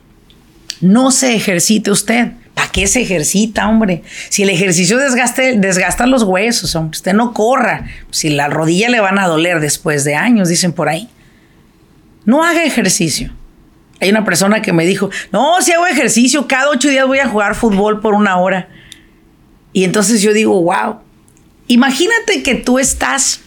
no 0.82 1.12
se 1.12 1.36
ejercite 1.36 1.92
usted. 1.92 2.32
¿Para 2.60 2.72
qué 2.74 2.88
se 2.88 3.00
ejercita, 3.00 3.70
hombre? 3.70 4.04
Si 4.28 4.44
el 4.44 4.50
ejercicio 4.50 4.98
desgaste, 4.98 5.58
desgasta 5.58 6.06
los 6.06 6.24
huesos, 6.24 6.75
hombre, 6.75 6.98
usted 6.98 7.13
no 7.13 7.34
corra. 7.34 7.86
Si 8.12 8.30
la 8.32 8.50
rodilla 8.50 8.89
le 8.89 9.00
van 9.00 9.18
a 9.18 9.28
doler 9.28 9.62
después 9.62 10.04
de 10.04 10.16
años, 10.16 10.50
dicen 10.50 10.74
por 10.74 10.89
ahí. 10.89 11.08
No 12.25 12.44
haga 12.44 12.66
ejercicio. 12.66 13.32
Hay 14.01 14.10
una 14.10 14.25
persona 14.25 14.62
que 14.62 14.74
me 14.74 14.86
dijo, 14.86 15.10
no, 15.32 15.62
si 15.62 15.72
hago 15.72 15.88
ejercicio, 15.88 16.50
cada 16.50 16.70
ocho 16.70 16.89
días 16.89 17.08
voy 17.08 17.20
a 17.20 17.30
jugar 17.30 17.56
fútbol 17.56 18.01
por 18.01 18.13
una 18.13 18.38
hora. 18.38 18.68
Y 19.72 19.86
entonces 19.86 20.22
yo 20.22 20.34
digo, 20.34 20.62
wow, 20.62 21.00
imagínate 21.68 22.44
que 22.44 22.56
tú 22.56 22.78
estás 22.78 23.39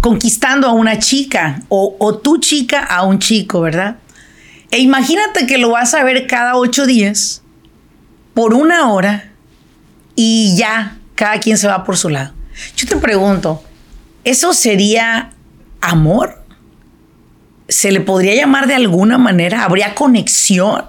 conquistando 0.00 0.68
a 0.68 0.72
una 0.72 1.00
chica 1.00 1.62
o, 1.68 1.96
o 1.98 2.16
tu 2.16 2.38
chica 2.38 2.84
a 2.84 3.02
un 3.02 3.18
chico, 3.18 3.60
¿verdad? 3.60 3.96
E 4.70 4.78
imagínate 4.78 5.48
que 5.48 5.58
lo 5.58 5.70
vas 5.70 5.92
a 5.94 6.04
ver 6.04 6.28
cada 6.28 6.54
ocho 6.54 6.86
días 6.86 7.42
por 8.34 8.54
una 8.54 8.90
hora 8.90 9.30
y 10.14 10.56
ya 10.56 10.98
cada 11.14 11.38
quien 11.40 11.58
se 11.58 11.68
va 11.68 11.84
por 11.84 11.96
su 11.96 12.08
lado. 12.08 12.32
Yo 12.76 12.86
te 12.86 12.96
pregunto, 12.96 13.62
¿eso 14.24 14.52
sería 14.52 15.30
amor? 15.80 16.42
¿Se 17.68 17.92
le 17.92 18.00
podría 18.00 18.34
llamar 18.34 18.66
de 18.66 18.74
alguna 18.74 19.18
manera? 19.18 19.64
¿Habría 19.64 19.94
conexión? 19.94 20.84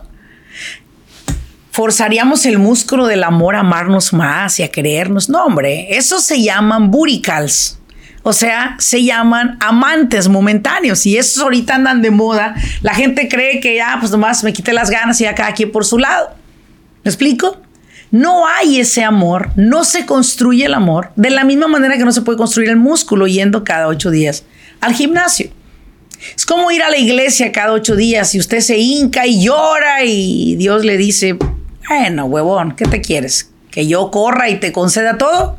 ¿Forzaríamos 1.72 2.46
el 2.46 2.60
músculo 2.60 3.08
del 3.08 3.24
amor 3.24 3.56
a 3.56 3.60
amarnos 3.60 4.12
más 4.12 4.60
y 4.60 4.64
a 4.64 4.70
querernos? 4.70 5.30
No, 5.30 5.46
hombre, 5.46 5.96
eso 5.96 6.20
se 6.20 6.42
llaman 6.42 6.92
buricals. 6.92 7.80
O 8.24 8.34
sea, 8.34 8.76
se 8.78 9.04
llaman 9.04 9.58
amantes 9.62 10.28
momentáneos 10.28 11.06
y 11.06 11.18
esos 11.18 11.42
ahorita 11.42 11.76
andan 11.76 12.02
de 12.02 12.12
moda. 12.12 12.56
La 12.82 12.94
gente 12.94 13.28
cree 13.28 13.60
que 13.60 13.76
ya, 13.76 13.98
pues 14.00 14.12
nomás 14.12 14.44
me 14.44 14.54
quité 14.54 14.74
las 14.74 14.90
ganas 14.90 15.20
y 15.22 15.24
ya 15.24 15.34
cada 15.34 15.54
quien 15.54 15.72
por 15.72 15.86
su 15.86 15.98
lado. 15.98 16.41
¿Me 17.04 17.10
explico? 17.10 17.62
No 18.12 18.46
hay 18.46 18.80
ese 18.80 19.04
amor, 19.04 19.52
no 19.56 19.86
se 19.86 20.06
construye 20.06 20.66
el 20.66 20.74
amor 20.74 21.12
de 21.16 21.30
la 21.30 21.46
misma 21.46 21.68
manera 21.68 21.98
que 21.98 22.04
no 22.04 22.12
se 22.12 22.22
puede 22.22 22.38
construir 22.38 22.70
el 22.70 22.76
músculo 22.76 23.26
yendo 23.26 23.64
cada 23.64 23.88
ocho 23.88 24.12
días 24.12 24.44
al 24.82 24.94
gimnasio. 24.94 25.50
Es 26.36 26.46
como 26.46 26.72
ir 26.72 26.84
a 26.84 26.90
la 26.90 26.98
iglesia 26.98 27.52
cada 27.52 27.72
ocho 27.72 27.96
días 27.96 28.36
y 28.36 28.40
usted 28.40 28.60
se 28.60 28.78
hinca 28.78 29.26
y 29.26 29.44
llora 29.44 30.04
y 30.04 30.56
Dios 30.56 30.84
le 30.84 30.98
dice, 30.98 31.38
bueno, 31.88 32.26
huevón, 32.26 32.76
¿qué 32.76 32.86
te 32.86 33.02
quieres? 33.02 33.50
¿Que 33.72 33.88
yo 33.88 34.12
corra 34.12 34.50
y 34.50 34.60
te 34.60 34.72
conceda 34.72 35.18
todo? 35.18 35.58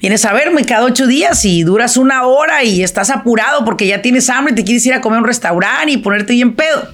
Vienes 0.00 0.24
a 0.26 0.34
verme 0.34 0.64
cada 0.64 0.84
ocho 0.84 1.06
días 1.06 1.44
y 1.44 1.62
duras 1.62 1.96
una 1.96 2.26
hora 2.26 2.62
y 2.64 2.82
estás 2.82 3.08
apurado 3.10 3.64
porque 3.64 3.86
ya 3.86 4.02
tienes 4.02 4.28
hambre 4.28 4.52
y 4.52 4.56
te 4.56 4.64
quieres 4.64 4.84
ir 4.84 4.92
a 4.92 5.00
comer 5.00 5.18
a 5.18 5.20
un 5.20 5.26
restaurante 5.26 5.92
y 5.92 5.96
ponerte 5.98 6.34
bien 6.34 6.54
pedo. 6.54 6.88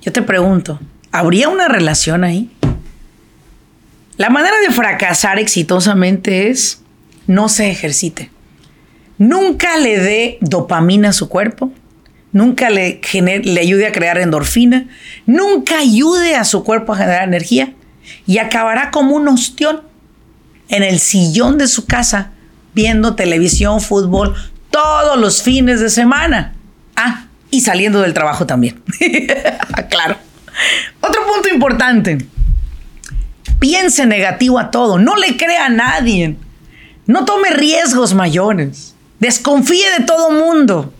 Yo 0.00 0.12
te 0.12 0.22
pregunto, 0.22 0.80
¿habría 1.12 1.48
una 1.48 1.68
relación 1.68 2.24
ahí? 2.24 2.50
La 4.16 4.30
manera 4.30 4.56
de 4.66 4.74
fracasar 4.74 5.38
exitosamente 5.38 6.50
es 6.50 6.82
no 7.26 7.48
se 7.48 7.70
ejercite. 7.70 8.30
Nunca 9.18 9.76
le 9.76 9.98
dé 9.98 10.38
dopamina 10.40 11.10
a 11.10 11.12
su 11.12 11.28
cuerpo. 11.28 11.72
Nunca 12.32 12.70
le, 12.70 13.00
le 13.12 13.60
ayude 13.60 13.86
a 13.86 13.92
crear 13.92 14.18
endorfina. 14.18 14.86
Nunca 15.26 15.78
ayude 15.78 16.34
a 16.36 16.44
su 16.44 16.64
cuerpo 16.64 16.92
a 16.92 16.98
generar 16.98 17.28
energía. 17.28 17.74
Y 18.26 18.38
acabará 18.38 18.90
como 18.90 19.14
un 19.14 19.28
ostión 19.28 19.82
en 20.68 20.82
el 20.82 20.98
sillón 20.98 21.58
de 21.58 21.68
su 21.68 21.86
casa 21.86 22.32
viendo 22.74 23.14
televisión, 23.14 23.80
fútbol 23.80 24.34
todos 24.70 25.18
los 25.18 25.42
fines 25.42 25.80
de 25.80 25.90
semana. 25.90 26.54
Ah, 26.96 27.26
y 27.50 27.60
saliendo 27.60 28.00
del 28.02 28.14
trabajo 28.14 28.46
también. 28.46 28.82
claro. 29.90 30.16
Otro 31.08 31.26
punto 31.26 31.48
importante. 31.48 32.18
Piense 33.58 34.06
negativo 34.06 34.58
a 34.58 34.70
todo. 34.70 34.98
No 34.98 35.16
le 35.16 35.36
crea 35.36 35.66
a 35.66 35.70
nadie. 35.70 36.36
No 37.06 37.24
tome 37.24 37.50
riesgos 37.50 38.14
mayores. 38.14 38.94
Desconfíe 39.18 39.90
de 39.98 40.04
todo 40.04 40.30
mundo. 40.30 40.92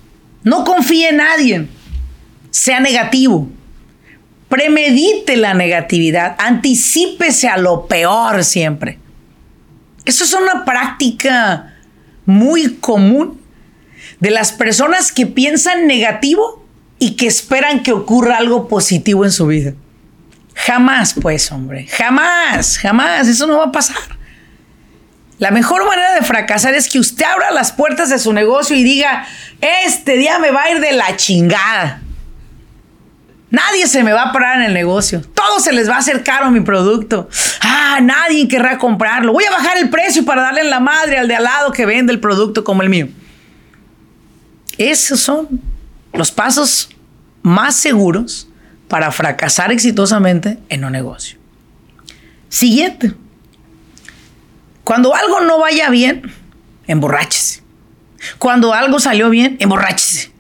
No 0.43 0.65
confíe 0.65 1.11
en 1.11 1.19
nadie. 1.19 1.69
Sea 2.51 2.81
negativo. 2.81 3.49
Premedite 4.49 5.37
la 5.37 5.53
negatividad. 5.53 6.37
Anticípese 6.39 7.49
a 7.49 7.59
lo 7.59 7.87
peor 7.87 8.45
siempre. 8.45 8.99
Eso 10.07 10.25
es 10.25 10.33
una 10.33 10.65
práctica 10.65 11.77
muy 12.25 12.77
común 12.77 13.41
de 14.21 14.31
las 14.31 14.53
personas 14.53 15.13
que 15.13 15.27
piensan 15.27 15.87
negativo 15.87 16.65
y 16.99 17.17
que 17.17 17.27
esperan 17.27 17.83
que 17.83 17.93
ocurra 17.93 18.39
algo 18.39 18.69
positivo 18.69 19.25
en 19.27 19.33
su 19.33 19.47
vida. 19.47 19.75
Jamás, 20.67 21.15
pues, 21.15 21.53
hombre, 21.53 21.87
jamás, 21.87 22.79
jamás, 22.79 23.29
eso 23.29 23.47
no 23.47 23.59
va 23.59 23.67
a 23.67 23.73
pasar. 23.73 23.97
La 25.39 25.53
mejor 25.53 25.87
manera 25.87 26.15
de 26.15 26.23
fracasar 26.23 26.75
es 26.75 26.89
que 26.89 26.99
usted 26.99 27.25
abra 27.25 27.53
las 27.53 27.71
puertas 27.71 28.11
de 28.11 28.19
su 28.19 28.33
negocio 28.33 28.75
y 28.75 28.83
diga, 28.83 29.25
este 29.61 30.17
día 30.17 30.41
me 30.41 30.51
va 30.51 30.65
a 30.65 30.71
ir 30.71 30.81
de 30.81 30.93
la 30.93 31.17
chingada. 31.17 32.03
Nadie 33.51 33.87
se 33.87 34.03
me 34.03 34.13
va 34.13 34.25
a 34.25 34.33
parar 34.33 34.59
en 34.59 34.65
el 34.65 34.75
negocio. 34.75 35.23
Todo 35.23 35.61
se 35.61 35.73
les 35.73 35.89
va 35.89 35.95
a 35.95 35.99
hacer 35.99 36.25
caro 36.25 36.51
mi 36.51 36.61
producto. 36.61 37.29
Ah, 37.61 38.01
nadie 38.03 38.49
querrá 38.49 38.79
comprarlo. 38.79 39.33
Voy 39.33 39.45
a 39.45 39.51
bajar 39.51 39.79
el 39.79 39.89
precio 39.91 40.25
para 40.25 40.43
darle 40.43 40.63
en 40.63 40.71
la 40.71 40.81
madre 40.81 41.19
al 41.19 41.29
de 41.29 41.37
al 41.37 41.45
lado 41.45 41.73
que 41.73 41.87
vende 41.87 42.13
el 42.13 42.21
producto 42.21 42.65
como 42.65 42.83
el 42.83 42.91
mío. 42.91 43.09
Esos 44.77 45.21
son 45.21 45.63
los 46.13 46.33
pasos 46.33 46.91
más 47.43 47.77
seguros 47.77 48.49
para 48.89 49.13
fracasar 49.13 49.71
exitosamente 49.71 50.59
en 50.69 50.85
un 50.85 50.93
negocio. 50.93 51.39
Siguiente. 52.49 53.15
Cuando 54.83 55.15
algo 55.15 55.41
no 55.41 55.59
vaya 55.59 55.91
bien, 55.91 56.33
emborráchese. 56.87 57.63
Cuando 58.39 58.73
algo 58.73 58.99
salió 58.99 59.31
bien, 59.31 59.57
emborráchese. 59.61 60.33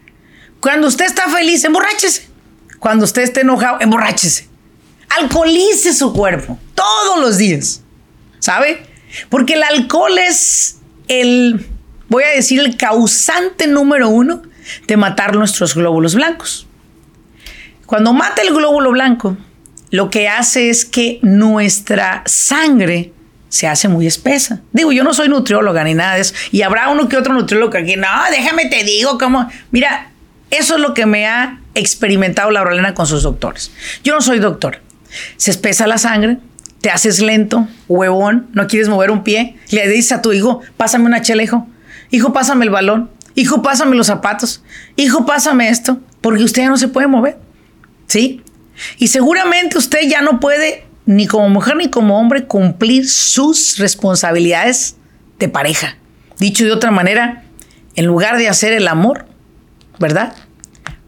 Cuando 0.60 0.88
usted 0.88 1.04
está 1.04 1.28
feliz, 1.28 1.62
emborráchese. 1.64 2.28
Cuando 2.78 3.04
usted 3.04 3.22
esté 3.22 3.42
enojado, 3.42 3.78
emborráchese. 3.80 4.48
Alcoholice 5.18 5.94
su 5.94 6.12
cuerpo 6.12 6.58
todos 6.74 7.20
los 7.20 7.38
días. 7.38 7.82
¿Sabe? 8.38 8.82
Porque 9.28 9.54
el 9.54 9.62
alcohol 9.62 10.16
es 10.18 10.78
el, 11.08 11.66
voy 12.08 12.24
a 12.24 12.28
decir, 12.28 12.60
el 12.60 12.76
causante 12.76 13.66
número 13.66 14.08
uno 14.08 14.42
de 14.86 14.96
matar 14.96 15.36
nuestros 15.36 15.74
glóbulos 15.74 16.14
blancos. 16.14 16.67
Cuando 17.88 18.12
mata 18.12 18.42
el 18.42 18.52
glóbulo 18.52 18.90
blanco, 18.90 19.38
lo 19.90 20.11
que 20.11 20.28
hace 20.28 20.68
es 20.68 20.85
que 20.85 21.21
nuestra 21.23 22.23
sangre 22.26 23.14
se 23.49 23.66
hace 23.66 23.88
muy 23.88 24.07
espesa. 24.07 24.61
Digo, 24.75 24.92
yo 24.92 25.04
no 25.04 25.14
soy 25.14 25.30
nutrióloga 25.30 25.83
ni 25.85 25.95
nada 25.95 26.16
de 26.16 26.21
eso. 26.21 26.35
Y 26.52 26.61
habrá 26.61 26.90
uno 26.90 27.09
que 27.09 27.16
otro 27.16 27.33
nutriólogo 27.33 27.73
que 27.73 27.97
no, 27.97 28.07
déjame 28.30 28.66
te 28.66 28.85
digo 28.85 29.16
cómo. 29.16 29.49
Mira, 29.71 30.11
eso 30.50 30.75
es 30.75 30.83
lo 30.83 30.92
que 30.92 31.07
me 31.07 31.26
ha 31.26 31.61
experimentado 31.75 32.50
la 32.50 32.62
Laura 32.62 32.92
con 32.92 33.07
sus 33.07 33.23
doctores. 33.23 33.73
Yo 34.04 34.14
no 34.14 34.21
soy 34.21 34.38
doctor. 34.38 34.83
Se 35.38 35.50
espesa 35.50 35.87
la 35.87 35.97
sangre, 35.97 36.37
te 36.83 36.90
haces 36.90 37.21
lento, 37.21 37.68
huevón, 37.88 38.49
no 38.52 38.66
quieres 38.66 38.90
mover 38.90 39.11
un 39.11 39.25
pie. 39.25 39.57
Le 39.71 39.88
dices 39.88 40.12
a 40.12 40.21
tu 40.21 40.35
hijo, 40.35 40.61
pásame 40.76 41.07
una 41.07 41.23
chela, 41.23 41.42
hijo. 41.42 41.66
Hijo, 42.11 42.35
pásame 42.35 42.66
el 42.66 42.71
balón. 42.71 43.09
Hijo, 43.35 43.62
pásame 43.62 43.97
los 43.97 44.09
zapatos. 44.09 44.62
Hijo, 44.97 45.25
pásame 45.25 45.71
esto. 45.71 46.00
Porque 46.21 46.45
usted 46.45 46.64
ya 46.64 46.68
no 46.68 46.76
se 46.76 46.88
puede 46.88 47.07
mover. 47.07 47.47
¿Sí? 48.08 48.42
Y 48.98 49.08
seguramente 49.08 49.78
usted 49.78 50.00
ya 50.08 50.22
no 50.22 50.40
puede 50.40 50.84
ni 51.06 51.26
como 51.26 51.48
mujer 51.48 51.76
ni 51.76 51.88
como 51.88 52.18
hombre 52.18 52.44
cumplir 52.44 53.08
sus 53.08 53.78
responsabilidades 53.78 54.96
de 55.38 55.48
pareja. 55.48 55.96
Dicho 56.38 56.64
de 56.64 56.72
otra 56.72 56.90
manera, 56.90 57.44
en 57.96 58.06
lugar 58.06 58.36
de 58.36 58.48
hacer 58.48 58.72
el 58.72 58.88
amor, 58.88 59.26
¿verdad? 59.98 60.34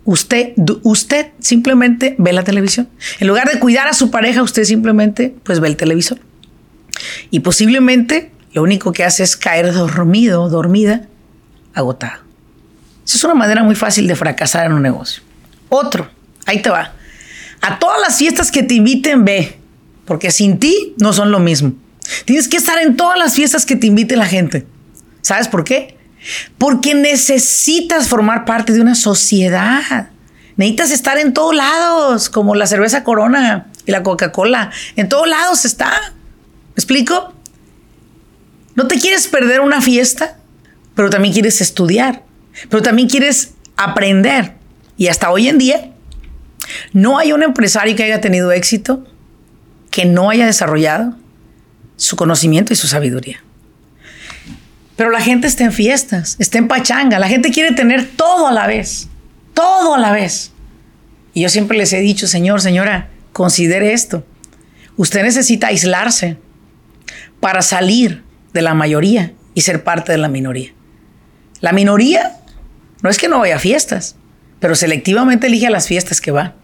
Usted, 0.04 0.54
usted 0.82 1.28
simplemente 1.38 2.16
ve 2.18 2.32
la 2.32 2.44
televisión. 2.44 2.88
En 3.20 3.28
lugar 3.28 3.50
de 3.50 3.60
cuidar 3.60 3.86
a 3.88 3.92
su 3.92 4.10
pareja, 4.10 4.42
usted 4.42 4.64
simplemente 4.64 5.34
pues 5.42 5.60
ve 5.60 5.68
el 5.68 5.76
televisor. 5.76 6.18
Y 7.30 7.40
posiblemente 7.40 8.30
lo 8.52 8.62
único 8.62 8.92
que 8.92 9.04
hace 9.04 9.22
es 9.22 9.36
caer 9.36 9.72
dormido, 9.72 10.48
dormida, 10.48 11.06
agotado. 11.74 12.22
Esa 13.04 13.18
es 13.18 13.24
una 13.24 13.34
manera 13.34 13.62
muy 13.62 13.74
fácil 13.74 14.06
de 14.06 14.16
fracasar 14.16 14.66
en 14.66 14.72
un 14.72 14.82
negocio. 14.82 15.22
Otro, 15.68 16.10
ahí 16.50 16.62
te 16.62 16.70
va. 16.70 16.92
A 17.60 17.78
todas 17.78 18.00
las 18.00 18.18
fiestas 18.18 18.50
que 18.50 18.62
te 18.62 18.74
inviten, 18.74 19.24
ve 19.24 19.60
porque 20.10 20.32
sin 20.32 20.58
ti 20.58 20.96
no 20.98 21.12
son 21.12 21.30
lo 21.30 21.38
mismo. 21.38 21.72
Tienes 22.24 22.48
que 22.48 22.56
estar 22.56 22.80
en 22.80 22.96
todas 22.96 23.16
las 23.16 23.34
fiestas 23.34 23.64
que 23.64 23.76
te 23.76 23.86
invite 23.86 24.16
la 24.16 24.26
gente. 24.26 24.66
¿Sabes 25.22 25.46
por 25.46 25.62
qué? 25.62 25.96
Porque 26.58 26.96
necesitas 26.96 28.08
formar 28.08 28.44
parte 28.44 28.72
de 28.72 28.80
una 28.80 28.96
sociedad. 28.96 30.10
Necesitas 30.56 30.90
estar 30.90 31.16
en 31.16 31.32
todos 31.32 31.54
lados, 31.54 32.28
como 32.28 32.56
la 32.56 32.66
cerveza 32.66 33.04
Corona 33.04 33.68
y 33.86 33.92
la 33.92 34.02
Coca-Cola. 34.02 34.72
En 34.96 35.08
todos 35.08 35.28
lados 35.28 35.64
está. 35.64 35.90
¿Me 35.90 36.74
explico? 36.74 37.32
No 38.74 38.88
te 38.88 38.98
quieres 38.98 39.28
perder 39.28 39.60
una 39.60 39.80
fiesta, 39.80 40.38
pero 40.96 41.08
también 41.08 41.32
quieres 41.32 41.60
estudiar, 41.60 42.24
pero 42.68 42.82
también 42.82 43.08
quieres 43.08 43.52
aprender. 43.76 44.54
Y 44.96 45.06
hasta 45.06 45.30
hoy 45.30 45.48
en 45.48 45.58
día, 45.58 45.92
no 46.92 47.18
hay 47.18 47.32
un 47.32 47.42
empresario 47.42 47.96
que 47.96 48.04
haya 48.04 48.20
tenido 48.20 48.52
éxito 48.52 49.06
que 49.90 50.04
no 50.04 50.30
haya 50.30 50.46
desarrollado 50.46 51.16
su 51.96 52.16
conocimiento 52.16 52.72
y 52.72 52.76
su 52.76 52.86
sabiduría. 52.86 53.42
Pero 54.96 55.10
la 55.10 55.20
gente 55.20 55.46
está 55.46 55.64
en 55.64 55.72
fiestas, 55.72 56.36
está 56.38 56.58
en 56.58 56.68
pachanga, 56.68 57.18
la 57.18 57.28
gente 57.28 57.50
quiere 57.50 57.74
tener 57.74 58.06
todo 58.06 58.46
a 58.46 58.52
la 58.52 58.66
vez, 58.66 59.08
todo 59.54 59.94
a 59.94 59.98
la 59.98 60.12
vez. 60.12 60.52
Y 61.32 61.42
yo 61.42 61.48
siempre 61.48 61.78
les 61.78 61.92
he 61.92 62.00
dicho, 62.00 62.26
señor, 62.26 62.60
señora, 62.60 63.08
considere 63.32 63.92
esto. 63.92 64.26
Usted 64.96 65.22
necesita 65.22 65.68
aislarse 65.68 66.36
para 67.40 67.62
salir 67.62 68.22
de 68.52 68.62
la 68.62 68.74
mayoría 68.74 69.32
y 69.54 69.62
ser 69.62 69.84
parte 69.84 70.12
de 70.12 70.18
la 70.18 70.28
minoría. 70.28 70.72
La 71.60 71.72
minoría 71.72 72.36
no 73.02 73.10
es 73.10 73.18
que 73.18 73.28
no 73.28 73.38
vaya 73.38 73.56
a 73.56 73.60
fiestas, 73.60 74.16
pero 74.58 74.74
selectivamente 74.74 75.46
elige 75.46 75.66
a 75.66 75.70
las 75.70 75.86
fiestas 75.86 76.20
que 76.20 76.30
va. 76.30 76.54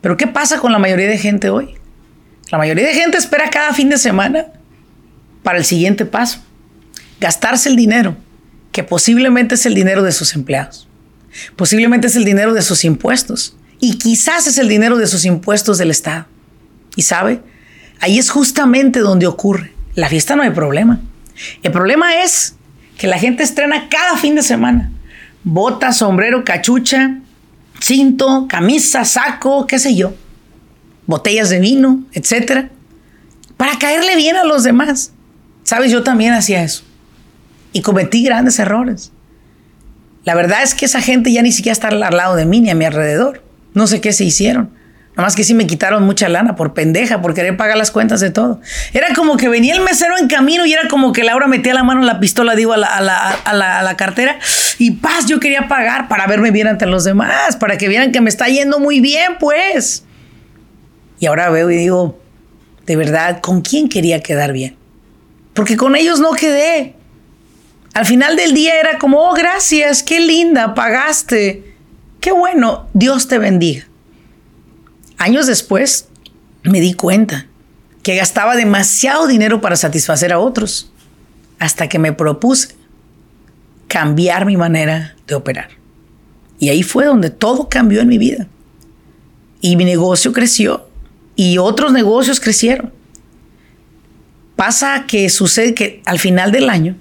Pero 0.00 0.16
¿qué 0.16 0.26
pasa 0.26 0.58
con 0.58 0.72
la 0.72 0.78
mayoría 0.78 1.08
de 1.08 1.18
gente 1.18 1.50
hoy? 1.50 1.74
La 2.50 2.58
mayoría 2.58 2.86
de 2.86 2.94
gente 2.94 3.18
espera 3.18 3.50
cada 3.50 3.72
fin 3.74 3.88
de 3.88 3.98
semana 3.98 4.46
para 5.42 5.58
el 5.58 5.64
siguiente 5.64 6.04
paso. 6.04 6.40
Gastarse 7.20 7.68
el 7.68 7.76
dinero, 7.76 8.16
que 8.72 8.82
posiblemente 8.82 9.54
es 9.54 9.66
el 9.66 9.74
dinero 9.74 10.02
de 10.02 10.12
sus 10.12 10.34
empleados. 10.34 10.88
Posiblemente 11.56 12.08
es 12.08 12.16
el 12.16 12.24
dinero 12.24 12.54
de 12.54 12.62
sus 12.62 12.84
impuestos. 12.84 13.56
Y 13.78 13.98
quizás 13.98 14.46
es 14.46 14.58
el 14.58 14.68
dinero 14.68 14.96
de 14.96 15.06
sus 15.06 15.24
impuestos 15.24 15.78
del 15.78 15.90
Estado. 15.90 16.26
Y 16.96 17.02
sabe, 17.02 17.40
ahí 18.00 18.18
es 18.18 18.30
justamente 18.30 19.00
donde 19.00 19.26
ocurre. 19.26 19.72
La 19.94 20.08
fiesta 20.08 20.36
no 20.36 20.42
hay 20.42 20.50
problema. 20.50 21.00
El 21.62 21.72
problema 21.72 22.22
es 22.22 22.56
que 22.98 23.06
la 23.06 23.18
gente 23.18 23.42
estrena 23.42 23.88
cada 23.88 24.16
fin 24.16 24.34
de 24.34 24.42
semana. 24.42 24.90
Bota, 25.44 25.92
sombrero, 25.92 26.44
cachucha, 26.44 27.19
cinto, 27.80 28.46
camisa, 28.48 29.04
saco, 29.04 29.66
qué 29.66 29.78
sé 29.78 29.94
yo 29.94 30.14
botellas 31.10 31.50
de 31.50 31.58
vino, 31.58 32.04
etcétera, 32.12 32.70
para 33.56 33.78
caerle 33.78 34.16
bien 34.16 34.36
a 34.36 34.44
los 34.44 34.62
demás. 34.62 35.12
Sabes, 35.64 35.90
yo 35.90 36.02
también 36.02 36.32
hacía 36.32 36.62
eso 36.62 36.84
y 37.72 37.82
cometí 37.82 38.24
grandes 38.24 38.58
errores. 38.58 39.12
La 40.24 40.34
verdad 40.34 40.62
es 40.62 40.74
que 40.74 40.86
esa 40.86 41.02
gente 41.02 41.32
ya 41.32 41.42
ni 41.42 41.52
siquiera 41.52 41.72
está 41.72 41.88
al 41.88 41.98
lado 41.98 42.36
de 42.36 42.46
mí 42.46 42.60
ni 42.60 42.70
a 42.70 42.74
mi 42.74 42.84
alrededor. 42.84 43.44
No 43.74 43.86
sé 43.86 44.00
qué 44.00 44.12
se 44.12 44.24
hicieron. 44.24 44.70
Nada 45.10 45.26
más 45.26 45.34
que 45.34 45.42
sí 45.42 45.54
me 45.54 45.66
quitaron 45.66 46.04
mucha 46.04 46.28
lana 46.28 46.54
por 46.54 46.72
pendeja, 46.72 47.20
por 47.20 47.34
querer 47.34 47.56
pagar 47.56 47.76
las 47.76 47.90
cuentas 47.90 48.20
de 48.20 48.30
todo. 48.30 48.60
Era 48.92 49.08
como 49.14 49.36
que 49.36 49.48
venía 49.48 49.74
el 49.74 49.80
mesero 49.80 50.16
en 50.16 50.28
camino 50.28 50.64
y 50.64 50.72
era 50.72 50.88
como 50.88 51.12
que 51.12 51.24
Laura 51.24 51.48
metía 51.48 51.74
la 51.74 51.82
mano 51.82 52.00
en 52.00 52.06
la 52.06 52.20
pistola, 52.20 52.54
digo, 52.54 52.72
a 52.72 52.76
la, 52.76 52.86
a 52.86 53.00
la, 53.00 53.30
a 53.30 53.52
la, 53.52 53.78
a 53.80 53.82
la 53.82 53.96
cartera. 53.96 54.38
Y 54.78 54.92
paz, 54.92 55.26
yo 55.26 55.40
quería 55.40 55.66
pagar 55.68 56.08
para 56.08 56.26
verme 56.26 56.52
bien 56.52 56.68
ante 56.68 56.86
los 56.86 57.04
demás, 57.04 57.56
para 57.56 57.76
que 57.76 57.88
vieran 57.88 58.12
que 58.12 58.20
me 58.20 58.30
está 58.30 58.46
yendo 58.46 58.78
muy 58.78 59.00
bien, 59.00 59.36
pues. 59.40 60.04
Y 61.18 61.26
ahora 61.26 61.50
veo 61.50 61.70
y 61.70 61.76
digo, 61.76 62.18
de 62.86 62.96
verdad, 62.96 63.40
¿con 63.40 63.62
quién 63.62 63.88
quería 63.88 64.22
quedar 64.22 64.52
bien? 64.52 64.76
Porque 65.54 65.76
con 65.76 65.96
ellos 65.96 66.20
no 66.20 66.32
quedé. 66.32 66.94
Al 67.92 68.06
final 68.06 68.36
del 68.36 68.54
día 68.54 68.78
era 68.78 68.98
como, 68.98 69.18
oh, 69.18 69.34
gracias, 69.34 70.02
qué 70.02 70.20
linda, 70.20 70.74
pagaste. 70.74 71.74
Qué 72.20 72.30
bueno, 72.30 72.88
Dios 72.94 73.28
te 73.28 73.38
bendiga. 73.38 73.89
Años 75.20 75.46
después 75.46 76.08
me 76.62 76.80
di 76.80 76.94
cuenta 76.94 77.46
que 78.02 78.16
gastaba 78.16 78.56
demasiado 78.56 79.26
dinero 79.26 79.60
para 79.60 79.76
satisfacer 79.76 80.32
a 80.32 80.38
otros, 80.38 80.90
hasta 81.58 81.90
que 81.90 81.98
me 81.98 82.14
propuse 82.14 82.74
cambiar 83.86 84.46
mi 84.46 84.56
manera 84.56 85.14
de 85.26 85.34
operar. 85.34 85.68
Y 86.58 86.70
ahí 86.70 86.82
fue 86.82 87.04
donde 87.04 87.28
todo 87.28 87.68
cambió 87.68 88.00
en 88.00 88.08
mi 88.08 88.16
vida. 88.16 88.46
Y 89.60 89.76
mi 89.76 89.84
negocio 89.84 90.32
creció 90.32 90.88
y 91.36 91.58
otros 91.58 91.92
negocios 91.92 92.40
crecieron. 92.40 92.90
Pasa 94.56 95.04
que 95.06 95.28
sucede 95.28 95.74
que 95.74 96.00
al 96.06 96.18
final 96.18 96.50
del 96.50 96.70
año 96.70 96.96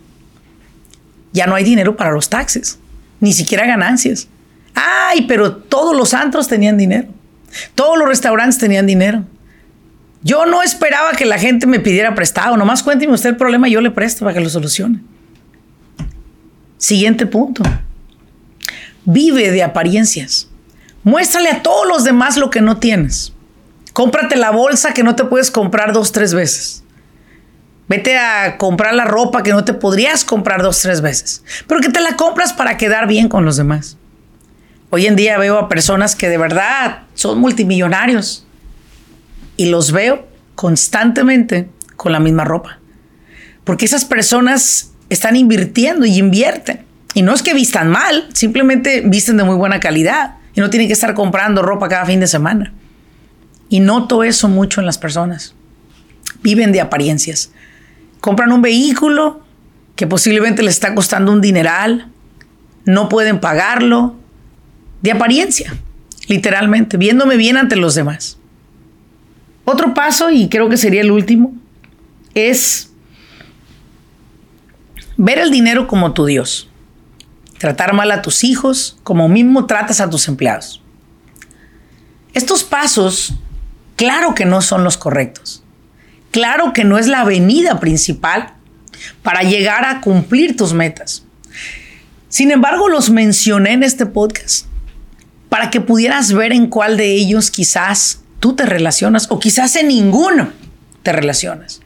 ya 1.32 1.48
no 1.48 1.56
hay 1.56 1.64
dinero 1.64 1.96
para 1.96 2.12
los 2.12 2.28
taxes, 2.28 2.80
ni 3.22 3.32
siquiera 3.32 3.66
ganancias. 3.66 4.28
Ay, 4.74 5.22
pero 5.26 5.56
todos 5.56 5.96
los 5.96 6.14
antros 6.14 6.50
tenían 6.50 6.78
dinero. 6.78 7.08
Todos 7.76 7.98
los 7.98 8.08
restaurantes 8.08 8.58
tenían 8.58 8.86
dinero. 8.86 9.26
Yo 10.22 10.46
no 10.46 10.62
esperaba 10.64 11.12
que 11.14 11.26
la 11.26 11.40
gente 11.40 11.66
me 11.66 11.80
pidiera 11.80 12.14
prestado. 12.16 12.58
Nomás 12.58 12.84
cuénteme 12.84 13.14
usted 13.14 13.30
el 13.30 13.38
problema 13.38 13.68
yo 13.68 13.82
le 13.82 13.92
presto 13.92 14.26
para 14.26 14.34
que 14.34 14.42
lo 14.42 14.50
solucione. 14.50 15.00
Siguiente 16.78 17.26
punto. 17.26 17.64
Vive 19.06 19.52
de 19.52 19.64
apariencias. 19.64 20.50
Muéstrale 21.04 21.50
a 21.50 21.64
todos 21.64 21.88
los 21.88 22.04
demás 22.04 22.38
lo 22.38 22.50
que 22.50 22.62
no 22.62 22.78
tienes. 22.78 23.34
Cómprate 23.94 24.36
la 24.36 24.52
bolsa 24.52 24.94
que 24.94 25.04
no 25.04 25.16
te 25.16 25.26
puedes 25.26 25.52
comprar 25.52 25.94
dos, 25.94 26.12
tres 26.12 26.34
veces. 26.34 26.84
Vete 27.88 28.18
a 28.18 28.58
comprar 28.58 28.94
la 28.94 29.06
ropa 29.06 29.42
que 29.42 29.52
no 29.52 29.66
te 29.66 29.74
podrías 29.74 30.24
comprar 30.24 30.62
dos, 30.62 30.80
tres 30.80 31.02
veces. 31.02 31.44
Pero 31.68 31.82
que 31.82 31.90
te 31.90 32.00
la 32.00 32.16
compras 32.16 32.54
para 32.54 32.78
quedar 32.78 33.08
bien 33.08 33.30
con 33.30 33.46
los 33.46 33.58
demás. 33.58 33.98
Hoy 34.92 35.06
en 35.06 35.16
día 35.16 35.38
veo 35.38 35.58
a 35.60 35.70
personas 35.70 36.16
que 36.16 36.30
de 36.30 36.38
verdad 36.38 37.04
son 37.14 37.40
multimillonarios. 37.40 38.46
Y 39.56 39.68
los 39.68 39.92
veo 39.92 40.28
constantemente 40.56 41.70
con 41.96 42.12
la 42.12 42.20
misma 42.20 42.44
ropa. 42.44 42.80
Porque 43.64 43.86
esas 43.86 44.06
personas 44.06 44.92
están 45.10 45.36
invirtiendo 45.36 46.06
y 46.06 46.18
invierten. 46.18 46.86
Y 47.14 47.22
no 47.22 47.34
es 47.34 47.44
que 47.44 47.54
vistan 47.54 47.90
mal, 47.90 48.30
simplemente 48.34 49.02
visten 49.06 49.38
de 49.38 49.44
muy 49.44 49.56
buena 49.56 49.80
calidad. 49.80 50.36
Y 50.56 50.62
no 50.62 50.70
tienen 50.70 50.88
que 50.88 50.94
estar 50.94 51.14
comprando 51.14 51.62
ropa 51.62 51.88
cada 51.88 52.06
fin 52.06 52.20
de 52.20 52.28
semana. 52.28 52.74
Y 53.70 53.82
noto 53.82 54.24
eso 54.24 54.48
mucho 54.48 54.80
en 54.80 54.88
las 54.88 54.98
personas. 54.98 55.54
Viven 56.42 56.72
de 56.72 56.82
apariencias. 56.82 57.52
Compran 58.22 58.52
un 58.52 58.62
vehículo 58.62 59.42
que 59.96 60.08
posiblemente 60.08 60.64
les 60.64 60.76
está 60.76 60.96
costando 60.96 61.32
un 61.32 61.42
dineral, 61.42 62.08
no 62.86 63.10
pueden 63.10 63.40
pagarlo, 63.40 64.19
de 65.02 65.12
apariencia, 65.12 65.78
literalmente, 66.28 66.98
viéndome 66.98 67.38
bien 67.38 67.58
ante 67.58 67.76
los 67.76 67.96
demás. 67.96 68.38
Otro 69.66 69.94
paso, 69.94 70.30
y 70.30 70.50
creo 70.50 70.70
que 70.70 70.78
sería 70.78 71.02
el 71.02 71.12
último, 71.12 71.54
es 72.34 72.92
ver 75.18 75.40
el 75.40 75.52
dinero 75.52 75.88
como 75.88 76.14
tu 76.14 76.26
Dios. 76.26 76.70
Tratar 77.58 77.94
mal 77.94 78.12
a 78.12 78.22
tus 78.22 78.44
hijos 78.44 78.98
como 79.04 79.28
mismo 79.28 79.66
tratas 79.66 80.00
a 80.00 80.10
tus 80.10 80.28
empleados. 80.28 80.82
Estos 82.34 82.64
pasos 82.64 83.34
Claro 84.00 84.34
que 84.34 84.46
no 84.46 84.62
son 84.62 84.86
los 84.86 84.96
correctos. 84.96 85.62
Claro 86.32 86.72
que 86.72 86.86
no 86.86 86.98
es 86.98 87.08
la 87.08 87.20
avenida 87.20 87.82
principal 87.82 88.54
para 89.24 89.44
llegar 89.44 89.84
a 89.84 90.00
cumplir 90.00 90.56
tus 90.56 90.72
metas. 90.72 91.26
Sin 92.30 92.52
embargo, 92.52 92.88
los 92.88 93.10
mencioné 93.10 93.74
en 93.74 93.84
este 93.84 94.06
podcast 94.06 94.68
para 95.50 95.72
que 95.72 95.82
pudieras 95.82 96.32
ver 96.32 96.54
en 96.54 96.68
cuál 96.68 96.96
de 96.96 97.12
ellos 97.12 97.52
quizás 97.52 98.22
tú 98.40 98.56
te 98.56 98.66
relacionas 98.66 99.28
o 99.30 99.40
quizás 99.40 99.76
en 99.76 99.90
ninguno 99.90 100.50
te 101.04 101.12
relacionas. 101.12 101.82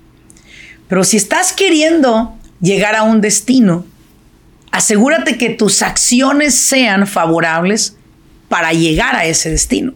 Pero 0.88 1.04
si 1.04 1.18
estás 1.18 1.54
queriendo 1.54 2.38
llegar 2.62 2.96
a 2.96 3.04
un 3.04 3.22
destino, 3.22 3.86
asegúrate 4.72 5.38
que 5.38 5.50
tus 5.50 5.82
acciones 5.82 6.56
sean 6.56 7.08
favorables 7.08 7.96
para 8.50 8.74
llegar 8.74 9.16
a 9.16 9.26
ese 9.26 9.50
destino, 9.50 9.94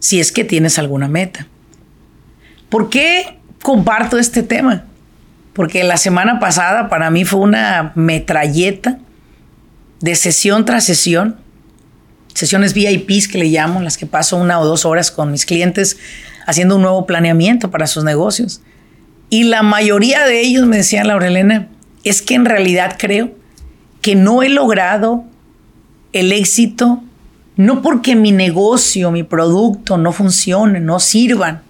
si 0.00 0.18
es 0.18 0.32
que 0.32 0.44
tienes 0.44 0.78
alguna 0.78 1.06
meta. 1.06 1.46
¿Por 2.68 2.90
qué 2.90 3.38
comparto 3.62 4.18
este 4.18 4.42
tema? 4.42 4.84
Porque 5.52 5.84
la 5.84 5.96
semana 5.96 6.40
pasada 6.40 6.88
para 6.88 7.10
mí 7.10 7.24
fue 7.24 7.38
una 7.38 7.92
metralleta 7.94 8.98
de 10.00 10.14
sesión 10.16 10.64
tras 10.64 10.84
sesión, 10.84 11.36
sesiones 12.34 12.74
VIPs 12.74 13.28
que 13.28 13.38
le 13.38 13.46
llamo, 13.46 13.80
las 13.80 13.96
que 13.96 14.06
paso 14.06 14.36
una 14.36 14.60
o 14.60 14.66
dos 14.66 14.84
horas 14.84 15.10
con 15.10 15.30
mis 15.30 15.46
clientes 15.46 15.96
haciendo 16.46 16.76
un 16.76 16.82
nuevo 16.82 17.06
planeamiento 17.06 17.70
para 17.70 17.86
sus 17.86 18.04
negocios. 18.04 18.60
Y 19.30 19.44
la 19.44 19.62
mayoría 19.62 20.26
de 20.26 20.40
ellos 20.40 20.66
me 20.66 20.76
decían, 20.76 21.06
Laura 21.06 21.28
Elena, 21.28 21.68
es 22.02 22.20
que 22.20 22.34
en 22.34 22.44
realidad 22.44 22.96
creo 22.98 23.32
que 24.02 24.14
no 24.14 24.42
he 24.42 24.48
logrado 24.48 25.24
el 26.12 26.32
éxito, 26.32 27.02
no 27.56 27.82
porque 27.82 28.14
mi 28.14 28.32
negocio, 28.32 29.10
mi 29.10 29.22
producto 29.22 29.96
no 29.96 30.12
funcione, 30.12 30.80
no 30.80 31.00
sirvan, 31.00 31.62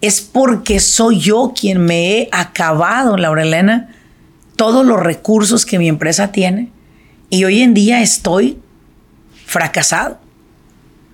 es 0.00 0.20
porque 0.20 0.80
soy 0.80 1.18
yo 1.18 1.52
quien 1.58 1.84
me 1.84 2.12
he 2.12 2.28
acabado, 2.32 3.16
Laura 3.16 3.42
Elena, 3.42 3.90
todos 4.56 4.86
los 4.86 4.98
recursos 4.98 5.66
que 5.66 5.78
mi 5.78 5.88
empresa 5.88 6.32
tiene 6.32 6.70
y 7.30 7.44
hoy 7.44 7.62
en 7.62 7.74
día 7.74 8.00
estoy 8.00 8.58
fracasado. 9.48 10.20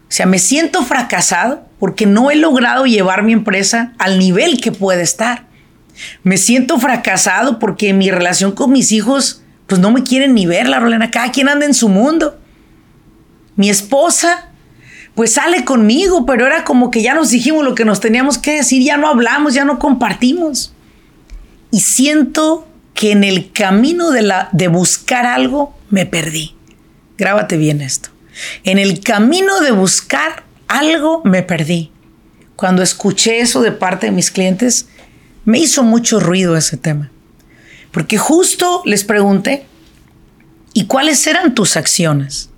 O 0.08 0.16
sea, 0.16 0.26
me 0.26 0.38
siento 0.38 0.82
fracasado 0.82 1.64
porque 1.78 2.04
no 2.04 2.30
he 2.30 2.36
logrado 2.36 2.84
llevar 2.84 3.22
mi 3.22 3.32
empresa 3.32 3.94
al 3.98 4.18
nivel 4.18 4.60
que 4.60 4.72
puede 4.72 5.02
estar. 5.02 5.46
Me 6.24 6.36
siento 6.36 6.78
fracasado 6.78 7.58
porque 7.58 7.94
mi 7.94 8.10
relación 8.10 8.52
con 8.52 8.72
mis 8.72 8.90
hijos, 8.92 9.42
pues 9.66 9.80
no 9.80 9.92
me 9.92 10.02
quieren 10.02 10.34
ni 10.34 10.46
ver, 10.46 10.68
la 10.68 10.80
Rolena. 10.80 11.10
Cada 11.10 11.30
quien 11.30 11.48
anda 11.48 11.64
en 11.64 11.74
su 11.74 11.88
mundo. 11.88 12.38
Mi 13.54 13.70
esposa, 13.70 14.50
pues 15.14 15.34
sale 15.34 15.64
conmigo, 15.64 16.26
pero 16.26 16.46
era 16.46 16.64
como 16.64 16.90
que 16.90 17.02
ya 17.02 17.14
nos 17.14 17.30
dijimos 17.30 17.64
lo 17.64 17.76
que 17.76 17.84
nos 17.84 18.00
teníamos 18.00 18.36
que 18.36 18.56
decir, 18.56 18.82
ya 18.82 18.96
no 18.96 19.08
hablamos, 19.08 19.54
ya 19.54 19.64
no 19.64 19.78
compartimos. 19.78 20.74
Y 21.70 21.80
siento 21.80 22.66
que 22.94 23.12
en 23.12 23.22
el 23.22 23.52
camino 23.52 24.10
de, 24.10 24.22
la, 24.22 24.48
de 24.50 24.66
buscar 24.66 25.24
algo 25.24 25.76
me 25.88 26.04
perdí. 26.04 26.56
Grábate 27.16 27.56
bien 27.56 27.80
esto. 27.80 28.13
En 28.64 28.78
el 28.78 29.00
camino 29.00 29.60
de 29.60 29.70
buscar 29.70 30.44
algo 30.68 31.22
me 31.24 31.42
perdí. 31.42 31.92
Cuando 32.56 32.82
escuché 32.82 33.40
eso 33.40 33.62
de 33.62 33.72
parte 33.72 34.06
de 34.06 34.12
mis 34.12 34.30
clientes, 34.30 34.86
me 35.44 35.58
hizo 35.58 35.82
mucho 35.82 36.20
ruido 36.20 36.56
ese 36.56 36.76
tema. 36.76 37.10
Porque 37.90 38.18
justo 38.18 38.82
les 38.84 39.04
pregunté, 39.04 39.66
¿y 40.72 40.86
cuáles 40.86 41.26
eran 41.26 41.54
tus 41.54 41.76
acciones? 41.76 42.50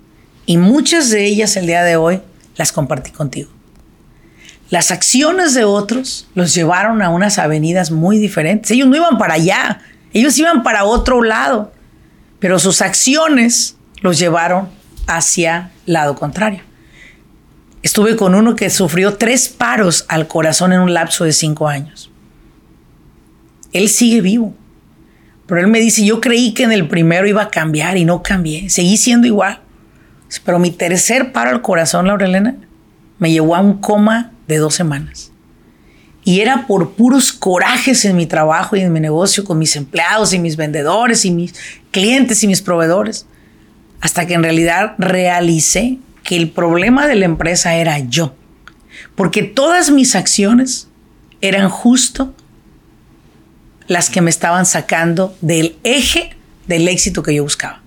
Y 0.45 0.57
muchas 0.57 1.09
de 1.09 1.25
ellas 1.25 1.55
el 1.57 1.67
día 1.67 1.83
de 1.83 1.95
hoy 1.95 2.21
las 2.55 2.71
compartí 2.71 3.11
contigo. 3.11 3.51
Las 4.69 4.91
acciones 4.91 5.53
de 5.53 5.63
otros 5.63 6.27
los 6.35 6.53
llevaron 6.53 7.01
a 7.01 7.09
unas 7.09 7.37
avenidas 7.37 7.91
muy 7.91 8.17
diferentes. 8.17 8.71
Ellos 8.71 8.87
no 8.87 8.95
iban 8.95 9.17
para 9.17 9.35
allá, 9.35 9.81
ellos 10.13 10.37
iban 10.37 10.63
para 10.63 10.83
otro 10.83 11.23
lado, 11.23 11.71
pero 12.39 12.59
sus 12.59 12.81
acciones 12.81 13.75
los 14.01 14.19
llevaron 14.19 14.69
hacia 15.07 15.71
lado 15.85 16.15
contrario. 16.15 16.61
Estuve 17.81 18.15
con 18.15 18.35
uno 18.35 18.55
que 18.55 18.69
sufrió 18.69 19.15
tres 19.15 19.47
paros 19.47 20.05
al 20.09 20.27
corazón 20.27 20.73
en 20.73 20.81
un 20.81 20.93
lapso 20.93 21.23
de 21.23 21.31
cinco 21.31 21.67
años. 21.67 22.11
Él 23.73 23.89
sigue 23.89 24.21
vivo. 24.21 24.53
Pero 25.45 25.61
él 25.61 25.67
me 25.67 25.79
dice, 25.79 26.05
yo 26.05 26.19
creí 26.19 26.53
que 26.53 26.63
en 26.63 26.73
el 26.73 26.87
primero 26.87 27.27
iba 27.27 27.43
a 27.43 27.49
cambiar 27.49 27.97
y 27.97 28.03
no 28.03 28.21
cambié. 28.21 28.69
Seguí 28.69 28.97
siendo 28.97 29.27
igual. 29.27 29.61
Pero 30.43 30.59
mi 30.59 30.71
tercer 30.71 31.31
paro 31.31 31.51
al 31.51 31.61
corazón, 31.61 32.07
Laura 32.07 32.25
Elena, 32.25 32.55
me 33.17 33.31
llevó 33.31 33.55
a 33.55 33.61
un 33.61 33.79
coma 33.79 34.31
de 34.47 34.57
dos 34.57 34.75
semanas. 34.75 35.31
Y 36.25 36.41
era 36.41 36.67
por 36.67 36.91
puros 36.91 37.31
corajes 37.31 38.03
en 38.03 38.17
mi 38.17 38.25
trabajo 38.25 38.75
y 38.75 38.81
en 38.81 38.91
mi 38.91 38.99
negocio 38.99 39.45
con 39.45 39.57
mis 39.57 39.77
empleados 39.77 40.33
y 40.33 40.39
mis 40.39 40.57
vendedores 40.57 41.23
y 41.23 41.31
mis 41.31 41.53
clientes 41.91 42.43
y 42.43 42.47
mis 42.47 42.61
proveedores. 42.61 43.25
Hasta 44.01 44.27
que 44.27 44.33
en 44.33 44.43
realidad 44.43 44.95
realicé 44.97 45.97
que 46.23 46.37
el 46.37 46.49
problema 46.49 47.07
de 47.07 47.15
la 47.15 47.25
empresa 47.25 47.75
era 47.75 47.99
yo. 47.99 48.35
Porque 49.15 49.43
todas 49.43 49.91
mis 49.91 50.15
acciones 50.15 50.87
eran 51.41 51.69
justo 51.69 52.33
las 53.87 54.09
que 54.09 54.21
me 54.21 54.29
estaban 54.29 54.65
sacando 54.65 55.35
del 55.41 55.77
eje 55.83 56.31
del 56.67 56.87
éxito 56.87 57.23
que 57.23 57.33
yo 57.33 57.43
buscaba. 57.43 57.81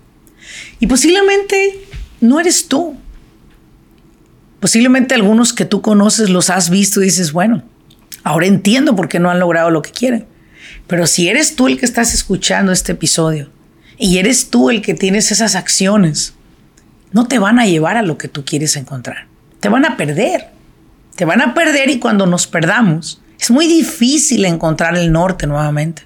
Y 0.79 0.87
posiblemente 0.87 1.81
no 2.20 2.40
eres 2.40 2.66
tú. 2.68 2.96
Posiblemente 4.59 5.14
algunos 5.14 5.53
que 5.53 5.64
tú 5.64 5.83
conoces 5.83 6.31
los 6.31 6.51
has 6.51 6.70
visto 6.70 7.01
y 7.01 7.07
dices, 7.07 7.33
bueno, 7.33 7.62
Ahora 8.23 8.46
entiendo 8.46 8.94
por 8.96 9.09
qué 9.09 9.18
no 9.18 9.31
han 9.31 9.40
logrado 9.40 9.70
lo 9.70 9.83
que 9.83 9.90
quieren. 9.90 10.27
Pero 10.87 11.07
si 11.07 11.29
eres 11.29 11.57
tú 11.57 11.68
el 11.68 11.79
que 11.79 11.87
estás 11.87 12.14
escuchando 12.14 12.73
este 12.73 12.92
episodio 12.92 13.51
y 14.00 14.16
eres 14.16 14.48
tú 14.48 14.70
el 14.70 14.80
que 14.80 14.94
tienes 14.94 15.30
esas 15.30 15.54
acciones, 15.54 16.32
no 17.12 17.26
te 17.26 17.38
van 17.38 17.58
a 17.58 17.66
llevar 17.66 17.98
a 17.98 18.02
lo 18.02 18.16
que 18.16 18.28
tú 18.28 18.46
quieres 18.46 18.76
encontrar. 18.76 19.26
Te 19.60 19.68
van 19.68 19.84
a 19.84 19.98
perder. 19.98 20.48
Te 21.16 21.26
van 21.26 21.42
a 21.42 21.52
perder 21.52 21.90
y 21.90 21.98
cuando 21.98 22.26
nos 22.26 22.46
perdamos, 22.46 23.20
es 23.38 23.50
muy 23.50 23.66
difícil 23.66 24.46
encontrar 24.46 24.96
el 24.96 25.12
norte 25.12 25.46
nuevamente. 25.46 26.04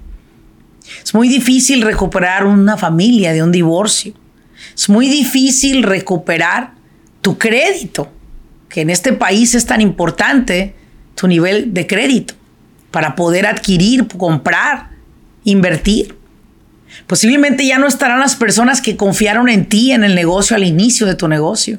Es 1.05 1.15
muy 1.15 1.29
difícil 1.29 1.83
recuperar 1.83 2.47
una 2.47 2.77
familia 2.77 3.33
de 3.33 3.45
un 3.45 3.53
divorcio. 3.53 4.13
Es 4.75 4.89
muy 4.89 5.07
difícil 5.09 5.85
recuperar 5.85 6.75
tu 7.21 7.39
crédito, 7.39 8.11
que 8.69 8.81
en 8.81 8.91
este 8.91 9.13
país 9.13 9.55
es 9.55 9.67
tan 9.67 9.81
importante 9.81 10.75
tu 11.15 11.29
nivel 11.29 11.73
de 11.73 11.87
crédito 11.87 12.35
para 12.91 13.15
poder 13.15 13.47
adquirir, 13.47 14.09
comprar, 14.09 14.91
invertir. 15.45 16.24
Posiblemente 17.07 17.67
ya 17.67 17.79
no 17.79 17.87
estarán 17.87 18.21
las 18.21 18.37
personas 18.37 18.81
que 18.81 18.97
confiaron 18.97 19.49
en 19.49 19.67
ti 19.67 19.93
en 19.93 20.05
el 20.05 20.15
negocio 20.15 20.57
al 20.57 20.65
inicio 20.65 21.07
de 21.07 21.15
tu 21.15 21.29
negocio, 21.29 21.79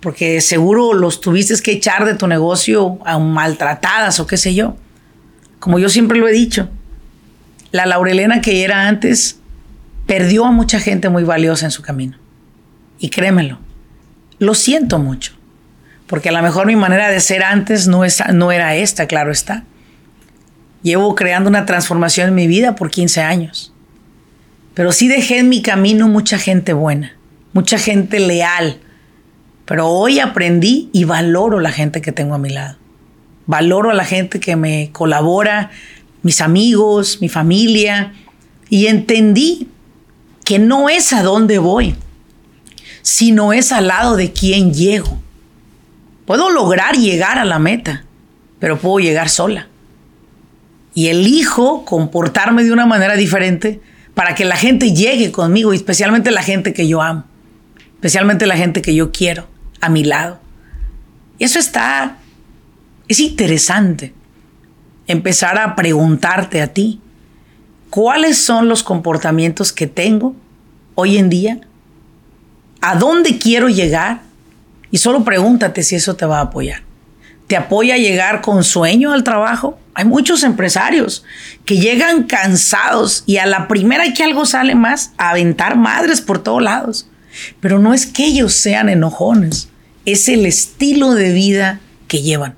porque 0.00 0.40
seguro 0.40 0.94
los 0.94 1.20
tuviste 1.20 1.54
que 1.62 1.72
echar 1.72 2.04
de 2.04 2.14
tu 2.14 2.26
negocio 2.26 2.98
a 3.04 3.18
maltratadas 3.18 4.20
o 4.20 4.26
qué 4.26 4.36
sé 4.36 4.54
yo. 4.54 4.76
Como 5.58 5.78
yo 5.78 5.88
siempre 5.88 6.18
lo 6.18 6.28
he 6.28 6.32
dicho, 6.32 6.68
la 7.72 7.86
Laurelena 7.86 8.40
que 8.40 8.62
era 8.62 8.88
antes 8.88 9.38
perdió 10.06 10.44
a 10.44 10.52
mucha 10.52 10.78
gente 10.78 11.08
muy 11.08 11.24
valiosa 11.24 11.66
en 11.66 11.72
su 11.72 11.82
camino. 11.82 12.18
Y 12.98 13.10
créemelo, 13.10 13.58
lo 14.38 14.54
siento 14.54 14.98
mucho 14.98 15.36
porque 16.06 16.28
a 16.28 16.32
lo 16.32 16.42
mejor 16.42 16.66
mi 16.66 16.76
manera 16.76 17.08
de 17.10 17.20
ser 17.20 17.42
antes 17.42 17.88
no, 17.88 18.04
es, 18.04 18.22
no 18.32 18.52
era 18.52 18.74
esta, 18.76 19.06
claro 19.06 19.32
está. 19.32 19.64
Llevo 20.82 21.14
creando 21.14 21.50
una 21.50 21.66
transformación 21.66 22.28
en 22.28 22.34
mi 22.34 22.46
vida 22.46 22.76
por 22.76 22.90
15 22.90 23.22
años, 23.22 23.72
pero 24.76 24.92
sí 24.92 25.08
dejé 25.08 25.38
en 25.38 25.48
mi 25.48 25.62
camino 25.62 26.06
mucha 26.06 26.36
gente 26.36 26.74
buena, 26.74 27.16
mucha 27.54 27.78
gente 27.78 28.20
leal, 28.20 28.78
pero 29.64 29.88
hoy 29.88 30.20
aprendí 30.20 30.90
y 30.92 31.04
valoro 31.04 31.60
la 31.60 31.72
gente 31.72 32.02
que 32.02 32.12
tengo 32.12 32.34
a 32.34 32.38
mi 32.38 32.50
lado. 32.50 32.76
Valoro 33.46 33.88
a 33.88 33.94
la 33.94 34.04
gente 34.04 34.38
que 34.38 34.54
me 34.54 34.90
colabora, 34.92 35.70
mis 36.20 36.42
amigos, 36.42 37.22
mi 37.22 37.30
familia, 37.30 38.12
y 38.68 38.88
entendí 38.88 39.68
que 40.44 40.58
no 40.58 40.90
es 40.90 41.14
a 41.14 41.22
dónde 41.22 41.56
voy, 41.56 41.94
sino 43.00 43.54
es 43.54 43.72
al 43.72 43.86
lado 43.86 44.14
de 44.14 44.34
quién 44.34 44.74
llego. 44.74 45.18
Puedo 46.26 46.50
lograr 46.50 46.96
llegar 46.96 47.38
a 47.38 47.46
la 47.46 47.58
meta, 47.58 48.04
pero 48.58 48.78
puedo 48.78 48.98
llegar 48.98 49.30
sola. 49.30 49.68
Y 50.92 51.06
elijo 51.06 51.86
comportarme 51.86 52.62
de 52.62 52.72
una 52.72 52.84
manera 52.84 53.16
diferente 53.16 53.80
para 54.16 54.34
que 54.34 54.46
la 54.46 54.56
gente 54.56 54.94
llegue 54.94 55.30
conmigo, 55.30 55.74
y 55.74 55.76
especialmente 55.76 56.30
la 56.30 56.42
gente 56.42 56.72
que 56.72 56.88
yo 56.88 57.02
amo, 57.02 57.24
especialmente 57.96 58.46
la 58.46 58.56
gente 58.56 58.80
que 58.80 58.94
yo 58.94 59.12
quiero 59.12 59.46
a 59.82 59.90
mi 59.90 60.04
lado. 60.04 60.40
Y 61.36 61.44
eso 61.44 61.58
está, 61.58 62.16
es 63.08 63.20
interesante. 63.20 64.14
Empezar 65.06 65.58
a 65.58 65.76
preguntarte 65.76 66.62
a 66.62 66.72
ti, 66.72 66.98
¿cuáles 67.90 68.38
son 68.38 68.70
los 68.70 68.82
comportamientos 68.82 69.70
que 69.70 69.86
tengo 69.86 70.34
hoy 70.94 71.18
en 71.18 71.28
día? 71.28 71.60
¿A 72.80 72.96
dónde 72.96 73.36
quiero 73.36 73.68
llegar? 73.68 74.22
Y 74.90 74.96
solo 74.96 75.24
pregúntate 75.24 75.82
si 75.82 75.94
eso 75.94 76.16
te 76.16 76.24
va 76.24 76.38
a 76.38 76.44
apoyar. 76.44 76.85
Te 77.46 77.56
apoya 77.56 77.94
a 77.94 77.98
llegar 77.98 78.40
con 78.40 78.64
sueño 78.64 79.12
al 79.12 79.24
trabajo. 79.24 79.78
Hay 79.94 80.04
muchos 80.04 80.42
empresarios 80.42 81.24
que 81.64 81.78
llegan 81.78 82.24
cansados 82.24 83.22
y 83.26 83.38
a 83.38 83.46
la 83.46 83.68
primera 83.68 84.12
que 84.12 84.24
algo 84.24 84.46
sale 84.46 84.74
más, 84.74 85.12
a 85.16 85.30
aventar 85.30 85.76
madres 85.76 86.20
por 86.20 86.42
todos 86.42 86.62
lados. 86.62 87.08
Pero 87.60 87.78
no 87.78 87.94
es 87.94 88.06
que 88.06 88.24
ellos 88.24 88.54
sean 88.54 88.88
enojones, 88.88 89.68
es 90.04 90.28
el 90.28 90.46
estilo 90.46 91.14
de 91.14 91.32
vida 91.32 91.80
que 92.08 92.22
llevan. 92.22 92.56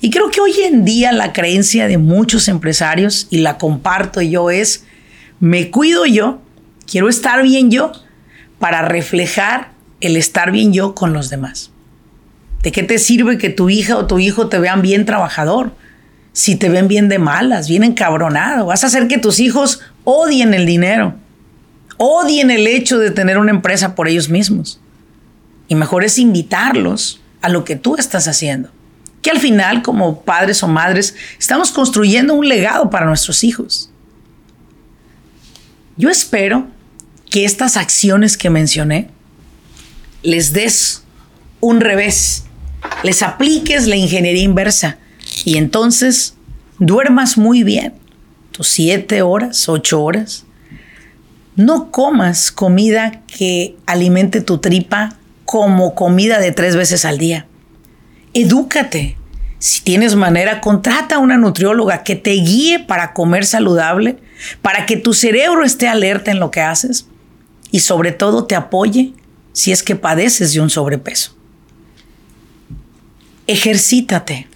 Y 0.00 0.10
creo 0.10 0.30
que 0.30 0.40
hoy 0.40 0.54
en 0.62 0.84
día 0.84 1.12
la 1.12 1.32
creencia 1.32 1.88
de 1.88 1.98
muchos 1.98 2.48
empresarios, 2.48 3.26
y 3.30 3.38
la 3.38 3.58
comparto 3.58 4.20
yo, 4.20 4.50
es, 4.50 4.84
me 5.40 5.70
cuido 5.70 6.06
yo, 6.06 6.40
quiero 6.86 7.08
estar 7.08 7.42
bien 7.42 7.70
yo, 7.70 7.92
para 8.58 8.82
reflejar 8.82 9.72
el 10.00 10.16
estar 10.16 10.52
bien 10.52 10.72
yo 10.72 10.94
con 10.94 11.12
los 11.12 11.30
demás. 11.30 11.71
¿De 12.62 12.70
qué 12.70 12.84
te 12.84 12.98
sirve 12.98 13.38
que 13.38 13.50
tu 13.50 13.68
hija 13.68 13.96
o 13.96 14.06
tu 14.06 14.18
hijo 14.18 14.48
te 14.48 14.58
vean 14.58 14.82
bien 14.82 15.04
trabajador? 15.04 15.74
Si 16.32 16.56
te 16.56 16.68
ven 16.68 16.88
bien 16.88 17.08
de 17.08 17.18
malas, 17.18 17.68
bien 17.68 17.82
encabronado, 17.82 18.66
vas 18.66 18.84
a 18.84 18.86
hacer 18.86 19.08
que 19.08 19.18
tus 19.18 19.40
hijos 19.40 19.80
odien 20.04 20.54
el 20.54 20.64
dinero, 20.64 21.14
odien 21.98 22.50
el 22.50 22.66
hecho 22.66 22.98
de 22.98 23.10
tener 23.10 23.36
una 23.38 23.50
empresa 23.50 23.94
por 23.94 24.08
ellos 24.08 24.28
mismos. 24.28 24.80
Y 25.68 25.74
mejor 25.74 26.04
es 26.04 26.18
invitarlos 26.18 27.20
a 27.42 27.48
lo 27.48 27.64
que 27.64 27.76
tú 27.76 27.96
estás 27.96 28.28
haciendo. 28.28 28.70
Que 29.20 29.30
al 29.30 29.38
final, 29.38 29.82
como 29.82 30.22
padres 30.22 30.62
o 30.62 30.68
madres, 30.68 31.14
estamos 31.38 31.70
construyendo 31.70 32.34
un 32.34 32.48
legado 32.48 32.90
para 32.90 33.06
nuestros 33.06 33.44
hijos. 33.44 33.90
Yo 35.96 36.08
espero 36.08 36.66
que 37.30 37.44
estas 37.44 37.76
acciones 37.76 38.36
que 38.36 38.50
mencioné 38.50 39.10
les 40.22 40.52
des 40.52 41.02
un 41.60 41.80
revés 41.80 42.44
les 43.02 43.22
apliques 43.22 43.86
la 43.86 43.96
ingeniería 43.96 44.42
inversa 44.42 44.98
y 45.44 45.56
entonces 45.56 46.34
duermas 46.78 47.36
muy 47.36 47.62
bien, 47.62 47.94
tus 48.52 48.68
siete 48.68 49.22
horas, 49.22 49.68
ocho 49.68 50.02
horas. 50.02 50.44
No 51.54 51.90
comas 51.90 52.50
comida 52.50 53.22
que 53.26 53.76
alimente 53.86 54.40
tu 54.40 54.58
tripa 54.58 55.16
como 55.44 55.94
comida 55.94 56.38
de 56.38 56.52
tres 56.52 56.76
veces 56.76 57.04
al 57.04 57.18
día. 57.18 57.46
Edúcate. 58.32 59.18
Si 59.58 59.82
tienes 59.82 60.16
manera, 60.16 60.60
contrata 60.60 61.16
a 61.16 61.18
una 61.18 61.36
nutrióloga 61.36 62.02
que 62.02 62.16
te 62.16 62.32
guíe 62.32 62.80
para 62.80 63.12
comer 63.12 63.44
saludable, 63.44 64.16
para 64.60 64.86
que 64.86 64.96
tu 64.96 65.12
cerebro 65.12 65.64
esté 65.64 65.86
alerta 65.86 66.30
en 66.30 66.40
lo 66.40 66.50
que 66.50 66.62
haces 66.62 67.06
y 67.70 67.80
sobre 67.80 68.10
todo 68.10 68.44
te 68.46 68.56
apoye 68.56 69.12
si 69.52 69.70
es 69.70 69.82
que 69.82 69.94
padeces 69.94 70.52
de 70.52 70.60
un 70.60 70.70
sobrepeso 70.70 71.36
ejercítate, 73.46 74.48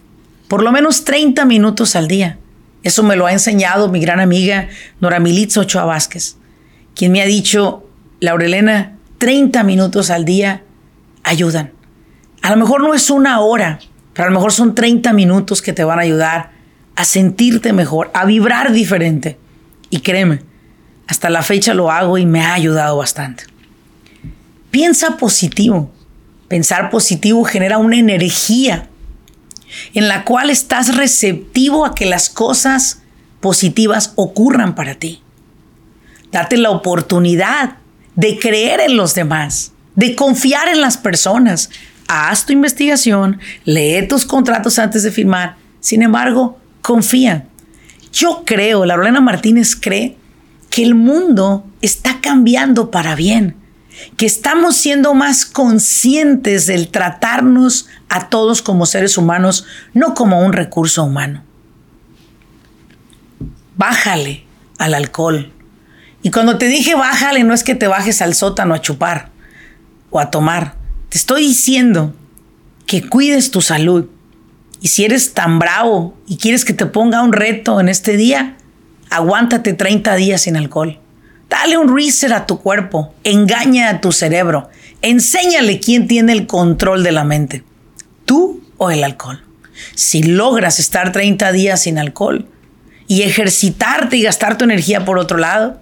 por 0.49 0.63
lo 0.63 0.73
menos 0.73 1.05
30 1.05 1.45
minutos 1.45 1.97
al 1.97 2.09
día. 2.09 2.39
Eso 2.83 3.03
me 3.03 3.17
lo 3.17 3.27
ha 3.27 3.33
enseñado 3.33 3.89
mi 3.89 4.01
gran 4.01 4.21
amiga 4.21 4.69
Nora 5.01 5.19
Militz 5.19 5.57
Ochoa 5.57 5.85
Vázquez, 5.85 6.37
quien 6.95 7.13
me 7.13 7.21
ha 7.21 7.27
dicho, 7.27 7.89
Laurelena, 8.21 8.97
30 9.19 9.63
minutos 9.65 10.11
al 10.11 10.25
día 10.25 10.63
ayudan. 11.23 11.73
A 12.43 12.51
lo 12.51 12.57
mejor 12.57 12.83
no 12.83 12.95
es 12.95 13.11
una 13.11 13.41
hora, 13.41 13.81
pero 14.13 14.29
a 14.29 14.31
lo 14.31 14.37
mejor 14.37 14.53
son 14.53 14.75
30 14.75 15.13
minutos 15.13 15.63
que 15.63 15.73
te 15.73 15.85
van 15.85 15.99
a 15.99 16.03
ayudar 16.03 16.53
a 16.95 17.05
sentirte 17.05 17.73
mejor, 17.73 18.11
a 18.15 18.25
vibrar 18.25 18.73
diferente. 18.73 19.39
Y 19.91 20.01
créeme, 20.01 20.41
hasta 21.07 21.31
la 21.31 21.43
fecha 21.43 21.75
lo 21.75 21.91
hago 21.91 22.19
y 22.19 22.27
me 22.27 22.43
ha 22.43 22.55
ayudado 22.55 22.97
bastante. 22.97 23.45
Piensa 24.71 25.17
positivo. 25.17 25.93
Pensar 26.49 26.91
positivo 26.91 27.45
genera 27.45 27.79
una 27.79 27.99
energía 27.99 28.89
en 29.95 30.09
la 30.09 30.25
cual 30.25 30.51
estás 30.51 30.97
receptivo 30.97 31.85
a 31.85 31.95
que 31.95 32.07
las 32.07 32.31
cosas 32.31 33.03
positivas 33.41 34.13
ocurran 34.17 34.75
para 34.75 34.95
ti. 34.95 35.23
Date 36.31 36.57
la 36.57 36.71
oportunidad 36.71 37.79
de 38.15 38.39
creer 38.39 38.81
en 38.81 38.97
los 38.97 39.15
demás, 39.15 39.73
de 39.95 40.15
confiar 40.15 40.69
en 40.69 40.81
las 40.81 40.97
personas. 40.97 41.71
Haz 42.09 42.47
tu 42.47 42.53
investigación, 42.53 43.41
lee 43.65 44.07
tus 44.09 44.25
contratos 44.25 44.79
antes 44.79 45.03
de 45.03 45.11
firmar. 45.11 45.57
Sin 45.81 46.03
embargo, 46.03 46.59
confía. 46.81 47.47
Yo 48.13 48.45
creo, 48.47 48.85
la 48.87 48.97
Lorena 48.97 49.21
Martínez 49.21 49.75
cree 49.75 50.17
que 50.71 50.85
el 50.85 50.95
mundo 50.95 51.67
está 51.83 52.21
cambiando 52.21 52.91
para 52.91 53.15
bien 53.17 53.57
que 54.17 54.27
estamos 54.27 54.77
siendo 54.77 55.15
más 55.15 55.47
conscientes 55.47 56.67
del 56.67 56.89
tratarnos 56.89 57.89
a 58.09 58.29
todos 58.29 58.63
como 58.63 58.87
seres 58.87 59.19
humanos, 59.19 59.67
no 59.95 60.15
como 60.15 60.41
un 60.45 60.53
recurso 60.53 61.05
humano. 61.05 61.43
Bájale 63.77 64.45
al 64.79 64.95
alcohol. 64.95 65.53
Y 66.23 66.31
cuando 66.31 66.59
te 66.59 66.67
dije 66.67 66.95
bájale, 66.95 67.45
no 67.45 67.55
es 67.55 67.63
que 67.63 67.75
te 67.75 67.87
bajes 67.87 68.23
al 68.23 68.35
sótano 68.35 68.75
a 68.75 68.81
chupar 68.81 69.31
o 70.11 70.21
a 70.21 70.31
tomar. 70.31 70.75
Te 71.09 71.19
estoy 71.19 71.43
diciendo 71.43 72.15
que 72.87 73.09
cuides 73.09 73.51
tu 73.51 73.61
salud. 73.61 74.07
Y 74.81 74.89
si 74.89 75.05
eres 75.05 75.35
tan 75.35 75.59
bravo 75.59 76.17
y 76.27 76.37
quieres 76.37 76.65
que 76.65 76.73
te 76.73 76.87
ponga 76.87 77.23
un 77.23 77.33
reto 77.33 77.81
en 77.81 77.89
este 77.89 78.17
día, 78.17 78.57
aguántate 79.11 79.73
30 79.73 80.15
días 80.17 80.43
sin 80.43 80.57
alcohol. 80.57 81.01
Dale 81.49 81.79
un 81.79 81.95
reset 81.95 82.33
a 82.33 82.47
tu 82.47 82.61
cuerpo, 82.61 83.15
engaña 83.25 83.89
a 83.89 84.01
tu 84.01 84.13
cerebro, 84.13 84.69
enséñale 85.03 85.79
quién 85.81 86.09
tiene 86.09 86.33
el 86.33 86.47
control 86.47 87.05
de 87.05 87.13
la 87.13 87.25
mente, 87.25 87.65
tú 88.25 88.63
o 88.79 88.91
el 88.91 89.05
alcohol. 89.05 89.43
Si 89.95 90.23
logras 90.23 90.81
estar 90.81 91.13
30 91.13 91.53
días 91.53 91.83
sin 91.83 91.99
alcohol 91.99 92.49
y 93.07 93.23
ejercitarte 93.23 94.17
y 94.17 94.23
gastar 94.23 94.59
tu 94.59 94.65
energía 94.65 95.05
por 95.05 95.19
otro 95.19 95.39
lado, 95.39 95.81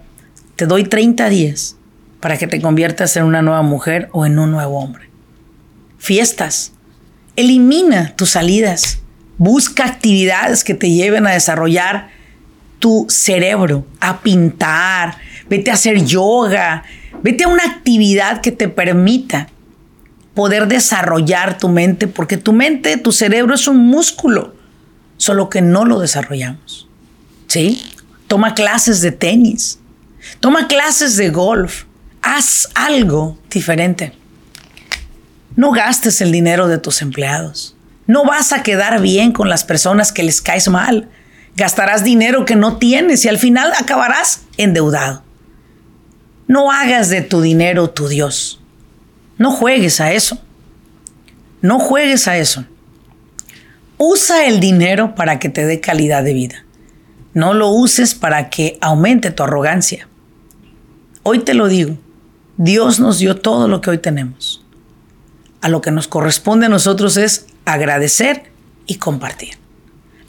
te 0.55 0.65
doy 0.65 0.83
30 0.83 1.29
días 1.29 1.75
para 2.19 2.37
que 2.37 2.47
te 2.47 2.61
conviertas 2.61 3.15
en 3.17 3.23
una 3.23 3.41
nueva 3.41 3.61
mujer 3.61 4.09
o 4.11 4.25
en 4.25 4.39
un 4.39 4.51
nuevo 4.51 4.79
hombre. 4.79 5.09
Fiestas. 5.97 6.71
Elimina 7.35 8.15
tus 8.15 8.31
salidas. 8.31 8.99
Busca 9.37 9.85
actividades 9.85 10.63
que 10.63 10.73
te 10.73 10.89
lleven 10.89 11.27
a 11.27 11.31
desarrollar 11.31 12.09
tu 12.79 13.05
cerebro, 13.09 13.85
a 13.99 14.21
pintar, 14.21 15.17
vete 15.49 15.71
a 15.71 15.75
hacer 15.75 16.03
yoga, 16.05 16.83
vete 17.21 17.43
a 17.43 17.47
una 17.47 17.63
actividad 17.63 18.41
que 18.41 18.51
te 18.51 18.67
permita 18.67 19.47
poder 20.33 20.67
desarrollar 20.67 21.57
tu 21.57 21.69
mente, 21.69 22.07
porque 22.07 22.37
tu 22.37 22.53
mente, 22.53 22.97
tu 22.97 23.11
cerebro 23.11 23.55
es 23.55 23.67
un 23.67 23.77
músculo, 23.77 24.53
solo 25.17 25.49
que 25.49 25.61
no 25.61 25.85
lo 25.85 25.99
desarrollamos. 25.99 26.87
¿Sí? 27.47 27.81
Toma 28.27 28.53
clases 28.53 29.01
de 29.01 29.11
tenis, 29.11 29.79
toma 30.39 30.67
clases 30.67 31.15
de 31.15 31.29
golf, 31.29 31.85
haz 32.21 32.69
algo 32.75 33.37
diferente. 33.49 34.13
No 35.55 35.71
gastes 35.71 36.19
el 36.19 36.31
dinero 36.31 36.67
de 36.67 36.79
tus 36.79 37.01
empleados. 37.01 37.75
No 38.07 38.25
vas 38.25 38.51
a 38.51 38.61
quedar 38.61 39.01
bien 39.01 39.31
con 39.31 39.47
las 39.47 39.63
personas 39.63 40.11
que 40.11 40.23
les 40.23 40.41
caes 40.41 40.67
mal. 40.67 41.09
Gastarás 41.55 42.03
dinero 42.03 42.43
que 42.43 42.55
no 42.55 42.77
tienes 42.77 43.23
y 43.23 43.29
al 43.29 43.39
final 43.39 43.71
acabarás 43.79 44.41
endeudado. 44.57 45.24
No 46.47 46.71
hagas 46.71 47.09
de 47.09 47.21
tu 47.21 47.41
dinero 47.41 47.89
tu 47.89 48.07
Dios. 48.07 48.61
No 49.37 49.51
juegues 49.51 49.99
a 49.99 50.11
eso. 50.13 50.39
No 51.61 51.79
juegues 51.79 52.27
a 52.27 52.37
eso. 52.37 52.65
Usa 53.97 54.45
el 54.45 54.59
dinero 54.59 55.15
para 55.15 55.39
que 55.39 55.49
te 55.49 55.65
dé 55.65 55.79
calidad 55.79 56.23
de 56.23 56.33
vida. 56.33 56.65
No 57.33 57.53
lo 57.53 57.69
uses 57.69 58.13
para 58.13 58.49
que 58.49 58.77
aumente 58.81 59.31
tu 59.31 59.43
arrogancia. 59.43 60.07
Hoy 61.23 61.39
te 61.39 61.53
lo 61.53 61.67
digo, 61.67 61.97
Dios 62.57 62.99
nos 62.99 63.19
dio 63.19 63.37
todo 63.37 63.67
lo 63.67 63.81
que 63.81 63.89
hoy 63.89 63.97
tenemos. 63.97 64.63
A 65.61 65.69
lo 65.69 65.81
que 65.81 65.91
nos 65.91 66.07
corresponde 66.07 66.67
a 66.67 66.69
nosotros 66.69 67.17
es 67.17 67.47
agradecer 67.65 68.51
y 68.85 68.95
compartir. 68.95 69.57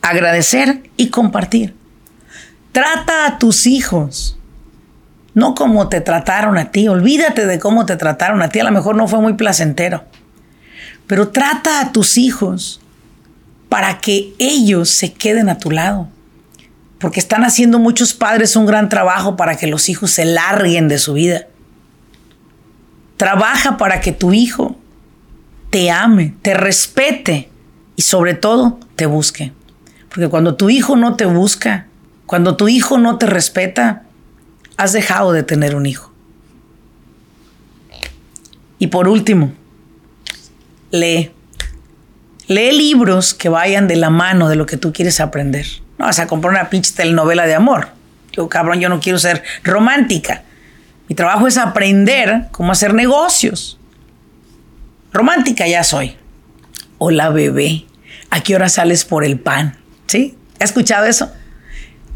Agradecer 0.01 0.91
y 0.97 1.11
compartir. 1.11 1.75
Trata 2.73 3.27
a 3.27 3.39
tus 3.39 3.67
hijos 3.67 4.39
no 5.37 5.55
como 5.55 5.91
te 5.91 6.01
trataron 6.01 6.57
a 6.57 6.71
ti. 6.71 6.89
Olvídate 6.89 7.45
de 7.45 7.59
cómo 7.59 7.85
te 7.85 7.97
trataron 7.97 8.41
a 8.41 8.49
ti. 8.49 8.59
A 8.59 8.65
lo 8.65 8.73
mejor 8.73 8.97
no 8.97 9.07
fue 9.07 9.21
muy 9.21 9.35
placentero. 9.35 10.03
Pero 11.07 11.29
trata 11.29 11.83
a 11.83 11.93
tus 11.93 12.17
hijos 12.17 12.81
para 13.69 13.99
que 13.99 14.33
ellos 14.39 14.89
se 14.89 15.13
queden 15.13 15.51
a 15.51 15.59
tu 15.59 15.71
lado. 15.71 16.09
Porque 16.99 17.21
están 17.21 17.45
haciendo 17.45 17.79
muchos 17.79 18.15
padres 18.15 18.57
un 18.57 18.65
gran 18.65 18.89
trabajo 18.89 19.37
para 19.37 19.59
que 19.59 19.67
los 19.67 19.91
hijos 19.91 20.11
se 20.11 20.25
larguen 20.25 20.89
de 20.89 20.97
su 20.97 21.13
vida. 21.13 21.43
Trabaja 23.19 23.77
para 23.77 24.01
que 24.01 24.13
tu 24.13 24.33
hijo 24.33 24.79
te 25.69 25.91
ame, 25.91 26.35
te 26.41 26.55
respete 26.55 27.51
y 27.95 28.03
sobre 28.03 28.33
todo 28.33 28.81
te 28.97 29.05
busque. 29.05 29.53
Porque 30.09 30.31
cuando 30.31 30.55
tu 30.55 30.71
hijo 30.71 30.97
no 30.97 31.15
te 31.15 31.27
busca, 31.27 31.89
cuando 32.25 32.57
tu 32.57 32.69
hijo 32.69 32.97
no 32.97 33.19
te 33.19 33.27
respeta, 33.27 34.06
has 34.77 34.93
dejado 34.93 35.33
de 35.33 35.43
tener 35.43 35.75
un 35.75 35.87
hijo. 35.87 36.13
Y 38.79 38.89
por 38.89 39.09
último, 39.09 39.53
lee. 40.91 41.33
Lee 42.47 42.73
libros 42.73 43.35
que 43.35 43.49
vayan 43.49 43.89
de 43.89 43.97
la 43.97 44.11
mano 44.11 44.49
de 44.49 44.57
lo 44.57 44.67
que 44.67 44.77
tú 44.77 44.93
quieres 44.93 45.21
aprender. 45.21 45.67
No 45.99 46.05
vas 46.05 46.19
a 46.19 46.27
comprar 46.27 46.53
una 46.53 46.71
pinche 46.71 46.93
telenovela 46.95 47.47
de 47.47 47.55
amor. 47.55 47.89
Yo, 48.33 48.49
cabrón, 48.49 48.81
yo 48.81 48.89
no 48.89 49.01
quiero 49.01 49.19
ser 49.19 49.43
romántica. 49.65 50.43
Mi 51.09 51.15
trabajo 51.15 51.47
es 51.47 51.57
aprender 51.57 52.49
cómo 52.53 52.73
hacer 52.73 52.93
negocios. 52.95 53.79
Romántica 55.13 55.67
ya 55.67 55.83
soy. 55.83 56.17
Hola, 56.99 57.31
bebé. 57.31 57.87
¿A 58.31 58.43
qué 58.43 58.55
hora 58.55 58.69
sales 58.69 59.05
por 59.05 59.25
el 59.25 59.41
pan? 59.41 59.79
¿Sí? 60.07 60.37
¿Has 60.61 60.71
escuchado 60.71 61.07
eso? 61.07 61.33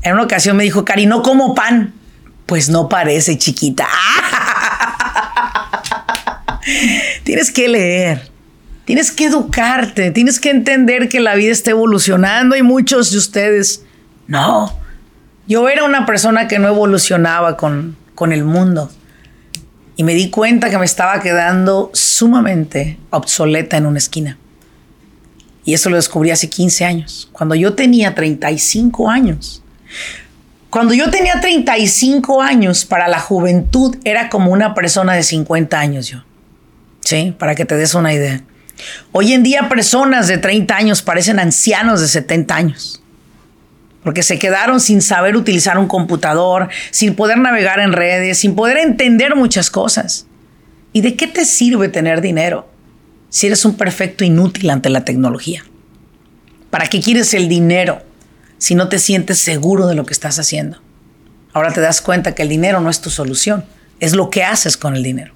En 0.03 0.13
una 0.15 0.23
ocasión 0.23 0.57
me 0.57 0.65
dijo, 0.65 0.85
Cari, 0.85 1.07
no 1.07 1.23
como 1.23 1.55
pan. 1.55 1.95
Pues 2.51 2.69
no 2.69 2.89
parece 2.89 3.39
chiquita. 3.39 3.87
tienes 7.23 7.53
que 7.53 7.69
leer, 7.69 8.29
tienes 8.85 9.13
que 9.13 9.27
educarte, 9.27 10.11
tienes 10.11 10.41
que 10.41 10.51
entender 10.51 11.09
que 11.09 11.21
la 11.21 11.37
vida 11.37 11.53
está 11.53 11.71
evolucionando 11.71 12.57
y 12.57 12.65
muchos 12.65 13.13
de 13.13 13.19
ustedes 13.19 13.85
no. 14.27 14.77
Yo 15.47 15.69
era 15.69 15.85
una 15.85 16.07
persona 16.07 16.49
que 16.49 16.59
no 16.59 16.67
evolucionaba 16.67 17.57
con, 17.57 17.97
con 18.17 18.33
el 18.33 18.43
mundo 18.43 18.91
y 19.95 20.03
me 20.03 20.15
di 20.15 20.29
cuenta 20.29 20.71
que 20.71 20.79
me 20.79 20.87
estaba 20.87 21.21
quedando 21.21 21.93
sumamente 21.95 22.99
obsoleta 23.11 23.77
en 23.77 23.87
una 23.87 23.99
esquina. 23.99 24.39
Y 25.65 25.75
eso 25.75 25.89
lo 25.89 25.95
descubrí 25.95 26.33
hace 26.33 26.51
15 26.51 26.85
años, 26.85 27.29
cuando 27.31 27.55
yo 27.55 27.75
tenía 27.75 28.13
35 28.13 29.09
años. 29.09 29.63
Cuando 30.71 30.95
yo 30.95 31.11
tenía 31.11 31.41
35 31.41 32.41
años, 32.41 32.85
para 32.85 33.09
la 33.09 33.19
juventud 33.19 33.97
era 34.05 34.31
como 34.31 34.53
una 34.53 34.73
persona 34.73 35.15
de 35.15 35.25
50 35.25 35.79
años 35.79 36.07
yo. 36.07 36.23
¿Sí? 37.01 37.35
Para 37.37 37.57
que 37.57 37.65
te 37.65 37.77
des 37.77 37.95
una 37.95 38.15
idea. 38.15 38.43
Hoy 39.11 39.33
en 39.33 39.43
día 39.43 39.69
personas 39.69 40.29
de 40.29 40.39
30 40.39 40.77
años 40.77 41.03
parecen 41.03 41.41
ancianos 41.41 42.01
de 42.01 42.07
70 42.07 42.55
años. 42.55 43.03
Porque 44.05 44.23
se 44.23 44.39
quedaron 44.39 44.81
sin 44.81 45.03
saber 45.03 45.37
utilizar 45.37 45.77
un 45.77 45.89
computador, 45.89 46.69
sin 46.93 47.17
poder 47.17 47.39
navegar 47.39 47.81
en 47.81 47.93
redes, 47.93 48.39
sin 48.39 48.55
poder 48.55 48.79
entender 48.79 49.35
muchas 49.35 49.71
cosas. 49.71 50.27
¿Y 50.93 51.01
de 51.01 51.17
qué 51.17 51.27
te 51.27 51.45
sirve 51.45 51.89
tener 51.89 52.21
dinero 52.21 52.69
si 53.29 53.49
eres 53.49 53.65
un 53.65 53.77
perfecto 53.77 54.25
inútil 54.25 54.71
ante 54.71 54.89
la 54.89 55.05
tecnología? 55.05 55.65
¿Para 56.71 56.87
qué 56.87 57.01
quieres 57.01 57.35
el 57.35 57.49
dinero 57.49 58.03
si 58.61 58.75
no 58.75 58.89
te 58.91 58.99
sientes 58.99 59.39
seguro 59.39 59.87
de 59.87 59.95
lo 59.95 60.05
que 60.05 60.13
estás 60.13 60.39
haciendo. 60.39 60.79
Ahora 61.55 61.73
te 61.73 61.81
das 61.81 62.03
cuenta 62.03 62.35
que 62.35 62.43
el 62.43 62.51
dinero 62.51 62.81
no 62.81 62.91
es 62.91 63.01
tu 63.01 63.09
solución, 63.09 63.65
es 64.01 64.15
lo 64.15 64.29
que 64.29 64.45
haces 64.45 64.77
con 64.77 64.95
el 64.95 65.03
dinero. 65.03 65.33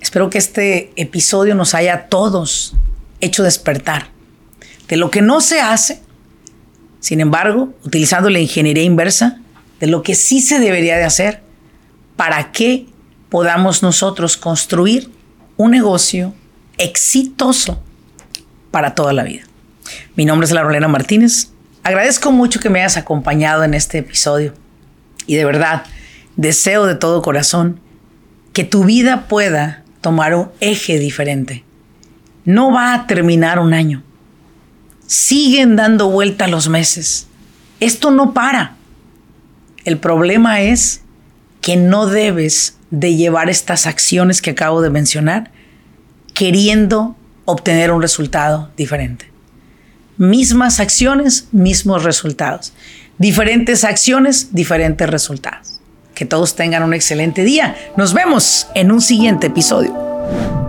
Espero 0.00 0.28
que 0.28 0.38
este 0.38 0.92
episodio 0.96 1.54
nos 1.54 1.74
haya 1.74 1.94
a 1.94 2.06
todos 2.08 2.74
hecho 3.20 3.44
despertar 3.44 4.08
de 4.88 4.96
lo 4.96 5.12
que 5.12 5.22
no 5.22 5.40
se 5.40 5.60
hace, 5.60 6.02
sin 6.98 7.20
embargo, 7.20 7.72
utilizando 7.84 8.30
la 8.30 8.40
ingeniería 8.40 8.82
inversa, 8.82 9.40
de 9.78 9.86
lo 9.86 10.02
que 10.02 10.16
sí 10.16 10.40
se 10.40 10.58
debería 10.58 10.96
de 10.96 11.04
hacer 11.04 11.40
para 12.16 12.50
que 12.50 12.86
podamos 13.30 13.84
nosotros 13.84 14.36
construir 14.36 15.08
un 15.56 15.70
negocio 15.70 16.34
exitoso 16.78 17.80
para 18.72 18.96
toda 18.96 19.12
la 19.12 19.22
vida. 19.22 19.44
Mi 20.16 20.24
nombre 20.24 20.46
es 20.46 20.52
Larolena 20.52 20.88
Martínez 20.88 21.51
Agradezco 21.84 22.30
mucho 22.30 22.60
que 22.60 22.70
me 22.70 22.78
hayas 22.78 22.96
acompañado 22.96 23.64
en 23.64 23.74
este 23.74 23.98
episodio 23.98 24.54
y 25.26 25.34
de 25.34 25.44
verdad 25.44 25.82
deseo 26.36 26.86
de 26.86 26.94
todo 26.94 27.22
corazón 27.22 27.80
que 28.52 28.62
tu 28.62 28.84
vida 28.84 29.26
pueda 29.26 29.82
tomar 30.00 30.34
un 30.34 30.50
eje 30.60 31.00
diferente. 31.00 31.64
No 32.44 32.70
va 32.70 32.94
a 32.94 33.06
terminar 33.08 33.58
un 33.58 33.74
año. 33.74 34.04
Siguen 35.06 35.74
dando 35.74 36.08
vuelta 36.08 36.46
los 36.46 36.68
meses. 36.68 37.26
Esto 37.80 38.12
no 38.12 38.32
para. 38.32 38.76
El 39.84 39.98
problema 39.98 40.60
es 40.60 41.02
que 41.60 41.76
no 41.76 42.06
debes 42.06 42.78
de 42.90 43.16
llevar 43.16 43.50
estas 43.50 43.88
acciones 43.88 44.40
que 44.40 44.50
acabo 44.50 44.82
de 44.82 44.90
mencionar 44.90 45.50
queriendo 46.32 47.16
obtener 47.44 47.90
un 47.90 48.02
resultado 48.02 48.70
diferente 48.76 49.31
mismas 50.22 50.78
acciones, 50.78 51.48
mismos 51.50 52.04
resultados. 52.04 52.72
Diferentes 53.18 53.82
acciones, 53.82 54.54
diferentes 54.54 55.10
resultados. 55.10 55.80
Que 56.14 56.24
todos 56.24 56.54
tengan 56.54 56.84
un 56.84 56.94
excelente 56.94 57.42
día. 57.42 57.76
Nos 57.96 58.14
vemos 58.14 58.68
en 58.76 58.92
un 58.92 59.00
siguiente 59.00 59.48
episodio. 59.48 60.61